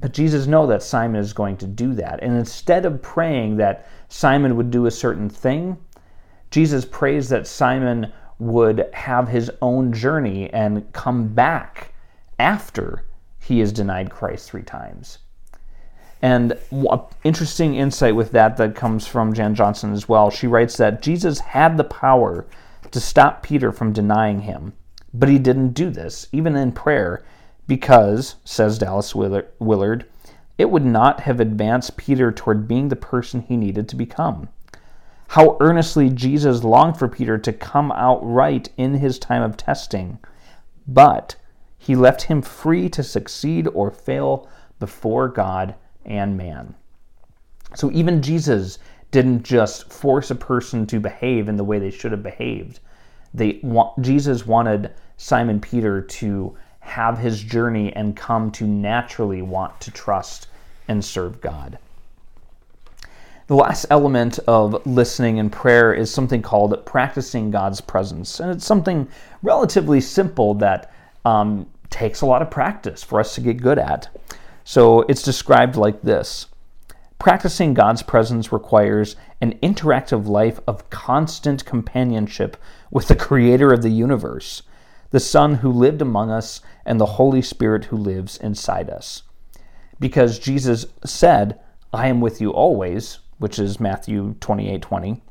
But 0.00 0.12
Jesus 0.12 0.46
knows 0.46 0.68
that 0.68 0.82
Simon 0.82 1.20
is 1.20 1.32
going 1.32 1.56
to 1.58 1.66
do 1.66 1.94
that. 1.94 2.22
And 2.22 2.36
instead 2.36 2.84
of 2.84 3.02
praying 3.02 3.56
that 3.56 3.88
Simon 4.08 4.56
would 4.56 4.70
do 4.70 4.86
a 4.86 4.90
certain 4.90 5.28
thing, 5.28 5.78
Jesus 6.50 6.84
prays 6.84 7.28
that 7.30 7.46
Simon 7.46 8.12
would 8.38 8.88
have 8.92 9.28
his 9.28 9.50
own 9.62 9.92
journey 9.92 10.50
and 10.50 10.92
come 10.92 11.28
back 11.28 11.92
after 12.38 13.06
he 13.40 13.58
has 13.60 13.72
denied 13.72 14.10
Christ 14.10 14.50
three 14.50 14.62
times. 14.62 15.18
And 16.22 16.58
interesting 17.24 17.74
insight 17.74 18.16
with 18.16 18.32
that 18.32 18.56
that 18.56 18.74
comes 18.74 19.06
from 19.06 19.34
Jan 19.34 19.54
Johnson 19.54 19.92
as 19.92 20.08
well. 20.08 20.30
She 20.30 20.46
writes 20.46 20.76
that 20.78 21.02
Jesus 21.02 21.40
had 21.40 21.76
the 21.76 21.84
power 21.84 22.46
to 22.90 23.00
stop 23.00 23.42
Peter 23.42 23.70
from 23.70 23.92
denying 23.92 24.40
him, 24.40 24.72
but 25.12 25.28
he 25.28 25.38
didn't 25.38 25.72
do 25.72 25.90
this, 25.90 26.26
even 26.32 26.56
in 26.56 26.72
prayer, 26.72 27.24
because, 27.66 28.36
says 28.44 28.78
Dallas 28.78 29.14
Willard, 29.14 30.06
it 30.56 30.70
would 30.70 30.84
not 30.86 31.20
have 31.20 31.38
advanced 31.38 31.96
Peter 31.96 32.32
toward 32.32 32.66
being 32.66 32.88
the 32.88 32.96
person 32.96 33.42
he 33.42 33.56
needed 33.56 33.88
to 33.88 33.96
become. 33.96 34.48
How 35.28 35.58
earnestly 35.60 36.08
Jesus 36.08 36.64
longed 36.64 36.98
for 36.98 37.08
Peter 37.08 37.36
to 37.36 37.52
come 37.52 37.92
out 37.92 38.20
right 38.22 38.68
in 38.76 38.94
his 38.94 39.18
time 39.18 39.42
of 39.42 39.56
testing, 39.56 40.18
but 40.86 41.36
he 41.76 41.94
left 41.94 42.22
him 42.22 42.40
free 42.40 42.88
to 42.90 43.02
succeed 43.02 43.68
or 43.74 43.90
fail 43.90 44.48
before 44.78 45.28
God 45.28 45.74
and 46.06 46.36
man. 46.36 46.74
So 47.74 47.90
even 47.92 48.22
Jesus 48.22 48.78
didn't 49.10 49.42
just 49.42 49.92
force 49.92 50.30
a 50.30 50.34
person 50.34 50.86
to 50.86 51.00
behave 51.00 51.48
in 51.48 51.56
the 51.56 51.64
way 51.64 51.78
they 51.78 51.90
should 51.90 52.12
have 52.12 52.22
behaved. 52.22 52.80
They 53.34 53.60
Jesus 54.00 54.46
wanted 54.46 54.92
Simon 55.16 55.60
Peter 55.60 56.00
to 56.00 56.56
have 56.80 57.18
his 57.18 57.42
journey 57.42 57.92
and 57.94 58.16
come 58.16 58.50
to 58.52 58.66
naturally 58.66 59.42
want 59.42 59.78
to 59.80 59.90
trust 59.90 60.46
and 60.88 61.04
serve 61.04 61.40
God. 61.40 61.78
The 63.48 63.54
last 63.54 63.86
element 63.90 64.38
of 64.48 64.84
listening 64.86 65.38
and 65.38 65.52
prayer 65.52 65.94
is 65.94 66.10
something 66.10 66.42
called 66.42 66.84
practicing 66.84 67.50
God's 67.50 67.80
presence. 67.80 68.40
And 68.40 68.50
it's 68.50 68.66
something 68.66 69.06
relatively 69.42 70.00
simple 70.00 70.54
that 70.54 70.92
um, 71.24 71.66
takes 71.90 72.22
a 72.22 72.26
lot 72.26 72.42
of 72.42 72.50
practice 72.50 73.04
for 73.04 73.20
us 73.20 73.34
to 73.36 73.40
get 73.40 73.62
good 73.62 73.78
at. 73.78 74.08
So 74.68 75.02
it's 75.02 75.22
described 75.22 75.76
like 75.76 76.02
this 76.02 76.48
Practicing 77.20 77.72
God's 77.72 78.02
presence 78.02 78.50
requires 78.50 79.14
an 79.40 79.56
interactive 79.62 80.26
life 80.26 80.58
of 80.66 80.90
constant 80.90 81.64
companionship 81.64 82.56
with 82.90 83.06
the 83.06 83.14
Creator 83.14 83.72
of 83.72 83.82
the 83.82 83.90
universe, 83.90 84.62
the 85.12 85.20
Son 85.20 85.54
who 85.54 85.70
lived 85.70 86.02
among 86.02 86.32
us, 86.32 86.62
and 86.84 87.00
the 87.00 87.14
Holy 87.14 87.42
Spirit 87.42 87.84
who 87.84 87.96
lives 87.96 88.38
inside 88.38 88.90
us. 88.90 89.22
Because 90.00 90.40
Jesus 90.40 90.86
said, 91.04 91.60
I 91.92 92.08
am 92.08 92.20
with 92.20 92.40
you 92.40 92.50
always, 92.50 93.20
which 93.38 93.60
is 93.60 93.78
Matthew 93.78 94.34
28 94.40 94.82
20, 94.82 95.22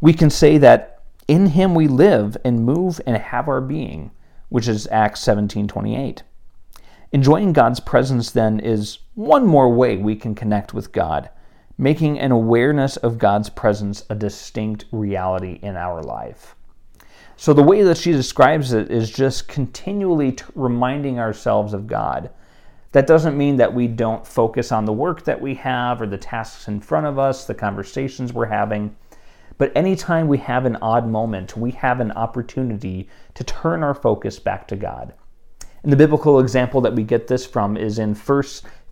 we 0.00 0.12
can 0.12 0.30
say 0.30 0.56
that 0.58 1.02
in 1.26 1.46
him 1.46 1.74
we 1.74 1.88
live 1.88 2.36
and 2.44 2.64
move 2.64 3.00
and 3.08 3.16
have 3.16 3.48
our 3.48 3.60
being, 3.60 4.12
which 4.50 4.68
is 4.68 4.86
Acts 4.92 5.20
17 5.22 5.66
28. 5.66 6.22
Enjoying 7.14 7.52
God's 7.52 7.78
presence, 7.78 8.30
then, 8.30 8.58
is 8.58 9.00
one 9.16 9.46
more 9.46 9.68
way 9.68 9.98
we 9.98 10.16
can 10.16 10.34
connect 10.34 10.72
with 10.72 10.92
God, 10.92 11.28
making 11.76 12.18
an 12.18 12.32
awareness 12.32 12.96
of 12.96 13.18
God's 13.18 13.50
presence 13.50 14.02
a 14.08 14.14
distinct 14.14 14.86
reality 14.90 15.58
in 15.62 15.76
our 15.76 16.02
life. 16.02 16.56
So, 17.36 17.52
the 17.52 17.62
way 17.62 17.82
that 17.82 17.98
she 17.98 18.12
describes 18.12 18.72
it 18.72 18.90
is 18.90 19.10
just 19.10 19.46
continually 19.46 20.32
t- 20.32 20.44
reminding 20.54 21.18
ourselves 21.18 21.74
of 21.74 21.86
God. 21.86 22.30
That 22.92 23.06
doesn't 23.06 23.36
mean 23.36 23.56
that 23.56 23.74
we 23.74 23.88
don't 23.88 24.26
focus 24.26 24.72
on 24.72 24.86
the 24.86 24.92
work 24.94 25.22
that 25.24 25.40
we 25.40 25.54
have 25.56 26.00
or 26.00 26.06
the 26.06 26.16
tasks 26.16 26.66
in 26.66 26.80
front 26.80 27.06
of 27.06 27.18
us, 27.18 27.44
the 27.44 27.54
conversations 27.54 28.32
we're 28.32 28.46
having. 28.46 28.96
But 29.58 29.76
anytime 29.76 30.28
we 30.28 30.38
have 30.38 30.64
an 30.64 30.78
odd 30.80 31.06
moment, 31.06 31.58
we 31.58 31.72
have 31.72 32.00
an 32.00 32.12
opportunity 32.12 33.10
to 33.34 33.44
turn 33.44 33.82
our 33.82 33.94
focus 33.94 34.38
back 34.38 34.66
to 34.68 34.76
God. 34.76 35.12
And 35.82 35.92
the 35.92 35.96
biblical 35.96 36.38
example 36.40 36.80
that 36.82 36.94
we 36.94 37.02
get 37.02 37.26
this 37.26 37.44
from 37.44 37.76
is 37.76 37.98
in 37.98 38.14
1 38.14 38.42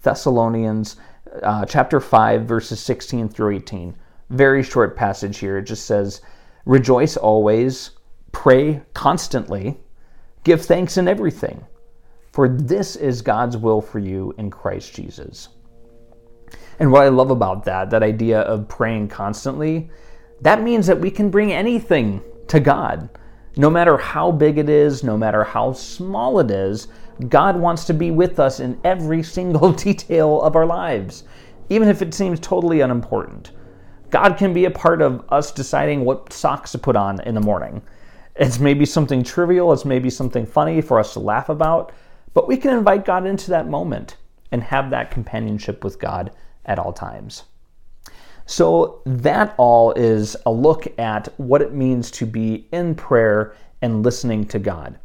Thessalonians 0.03 0.97
uh, 1.43 1.65
chapter 1.65 2.01
5, 2.01 2.43
verses 2.43 2.81
16 2.81 3.29
through 3.29 3.57
18. 3.57 3.95
Very 4.31 4.63
short 4.63 4.97
passage 4.97 5.39
here. 5.39 5.59
It 5.59 5.65
just 5.65 5.87
says, 5.87 6.23
Rejoice 6.65 7.17
always, 7.17 7.93
pray 8.33 8.83
constantly, 8.95 9.79
give 10.45 10.65
thanks 10.65 10.97
in 10.97 11.09
everything, 11.09 11.65
for 12.33 12.49
this 12.49 12.97
is 12.97 13.23
God's 13.23 13.57
will 13.57 13.81
for 13.81 13.99
you 13.99 14.35
in 14.39 14.51
Christ 14.51 14.95
Jesus. 14.95 15.49
And 16.79 16.91
what 16.91 17.03
I 17.03 17.09
love 17.09 17.31
about 17.31 17.65
that, 17.65 17.91
that 17.91 18.03
idea 18.03 18.41
of 18.41 18.69
praying 18.69 19.09
constantly, 19.09 19.91
that 20.41 20.63
means 20.63 20.87
that 20.87 21.01
we 21.01 21.11
can 21.11 21.31
bring 21.31 21.53
anything 21.53 22.23
to 22.49 22.61
God. 22.61 23.09
No 23.57 23.71
matter 23.71 23.97
how 23.97 24.31
big 24.33 24.59
it 24.59 24.69
is, 24.69 25.03
no 25.03 25.17
matter 25.19 25.45
how 25.45 25.73
small 25.73 26.39
it 26.41 26.51
is, 26.51 26.89
God 27.29 27.57
wants 27.57 27.85
to 27.87 27.95
be 27.95 28.11
with 28.11 28.39
us 28.39 28.61
in 28.61 28.81
every 28.85 29.23
single 29.37 29.73
detail 29.73 30.41
of 30.43 30.57
our 30.57 30.67
lives, 30.67 31.25
even 31.69 31.89
if 31.89 32.03
it 32.03 32.15
seems 32.15 32.41
totally 32.41 32.81
unimportant. 32.81 33.53
God 34.11 34.37
can 34.37 34.53
be 34.53 34.65
a 34.65 34.71
part 34.71 35.03
of 35.03 35.25
us 35.31 35.53
deciding 35.53 36.05
what 36.05 36.33
socks 36.33 36.73
to 36.73 36.79
put 36.79 36.97
on 36.97 37.21
in 37.23 37.35
the 37.35 37.41
morning. 37.41 37.83
It's 38.37 38.59
maybe 38.59 38.87
something 38.87 39.23
trivial, 39.23 39.73
it's 39.73 39.85
maybe 39.85 40.11
something 40.11 40.47
funny 40.47 40.81
for 40.81 40.99
us 40.99 41.13
to 41.15 41.21
laugh 41.21 41.49
about, 41.49 41.93
but 42.35 42.49
we 42.49 42.57
can 42.57 42.77
invite 42.77 43.05
God 43.05 43.27
into 43.27 43.51
that 43.51 43.69
moment. 43.69 44.17
and 44.53 44.63
have 44.65 44.91
that 44.91 45.11
companionship 45.11 45.85
with 45.85 45.99
God 46.01 46.33
at 46.65 46.79
all 46.79 46.93
times. 46.93 47.45
So, 48.51 49.01
that 49.07 49.55
all 49.59 49.93
is 49.93 50.37
a 50.45 50.51
look 50.51 50.99
at 50.99 51.29
what 51.37 51.63
it 51.63 51.73
means 51.73 52.11
to 52.11 52.27
be 52.27 52.67
in 52.73 52.97
prayer 52.97 53.55
and 53.81 54.03
listening 54.05 54.45
to 54.47 54.59
God. 54.59 54.99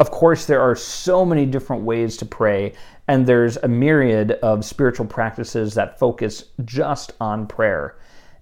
Of 0.00 0.10
course, 0.10 0.44
there 0.44 0.60
are 0.60 0.76
so 0.76 1.24
many 1.24 1.46
different 1.46 1.84
ways 1.84 2.18
to 2.18 2.26
pray, 2.26 2.74
and 3.08 3.26
there's 3.26 3.56
a 3.56 3.68
myriad 3.68 4.32
of 4.42 4.66
spiritual 4.66 5.06
practices 5.06 5.72
that 5.72 5.98
focus 5.98 6.50
just 6.66 7.14
on 7.22 7.46
prayer. 7.46 7.96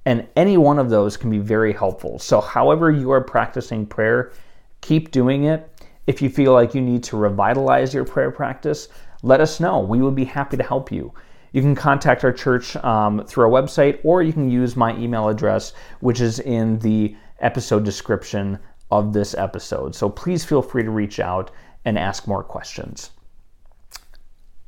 And 0.05 0.27
any 0.35 0.57
one 0.57 0.81
of 0.81 0.91
those 0.91 1.17
can 1.17 1.31
be 1.31 1.39
very 1.39 1.73
helpful. 1.73 2.19
So, 2.19 2.41
however, 2.41 2.91
you 2.91 3.13
are 3.13 3.21
practicing 3.21 3.87
prayer, 3.87 4.33
keep 4.81 5.13
doing 5.13 5.45
it. 5.45 5.71
If 6.09 6.21
you 6.21 6.29
feel 6.29 6.53
like 6.53 6.75
you 6.75 6.81
need 6.81 7.05
to 7.05 7.17
revitalize 7.17 7.95
your 7.95 8.05
prayer 8.05 8.33
practice, 8.33 8.89
let 9.23 9.41
us 9.41 9.61
know. 9.61 9.79
We 9.79 10.03
would 10.03 10.17
be 10.17 10.25
happy 10.25 10.57
to 10.57 10.65
help 10.65 10.91
you. 10.91 11.15
You 11.53 11.63
can 11.63 11.75
contact 11.75 12.25
our 12.25 12.33
church 12.33 12.77
um, 12.77 13.25
through 13.27 13.45
our 13.45 13.63
website, 13.63 14.01
or 14.05 14.23
you 14.23 14.33
can 14.33 14.51
use 14.51 14.77
my 14.77 14.97
email 14.97 15.29
address, 15.29 15.73
which 16.01 16.21
is 16.21 16.41
in 16.41 16.79
the 16.81 17.17
episode 17.41 17.85
description 17.85 18.59
of 18.91 19.13
this 19.13 19.35
episode. 19.35 19.95
So 19.95 20.09
please 20.09 20.45
feel 20.45 20.63
free 20.63 20.83
to 20.83 20.91
reach 20.91 21.21
out 21.21 21.51
and 21.85 21.99
ask 21.99 22.27
more 22.27 22.43
questions. 22.43 23.11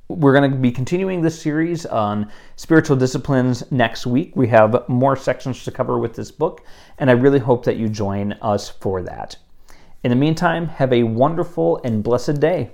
We're 0.09 0.35
going 0.35 0.51
to 0.51 0.57
be 0.57 0.73
continuing 0.73 1.23
this 1.23 1.41
series 1.41 1.87
on 1.87 2.33
spiritual 2.57 2.97
disciplines 2.97 3.71
next 3.71 4.07
week. 4.07 4.35
We 4.35 4.49
have 4.49 4.89
more 4.89 5.15
sections 5.15 5.63
to 5.65 5.71
cover 5.71 5.99
with 5.99 6.15
this 6.15 6.33
book, 6.33 6.65
and 6.99 7.09
I 7.09 7.13
really 7.13 7.39
hope 7.39 7.65
that 7.65 7.77
you 7.77 7.89
join 7.89 8.33
us 8.43 8.69
for 8.69 9.03
that. 9.03 9.37
In 10.03 10.11
the 10.11 10.17
meantime, 10.17 10.67
have 10.67 10.93
a 10.93 11.05
wonderful 11.05 11.81
and 11.85 12.03
blessed 12.03 12.41
day. 12.41 12.71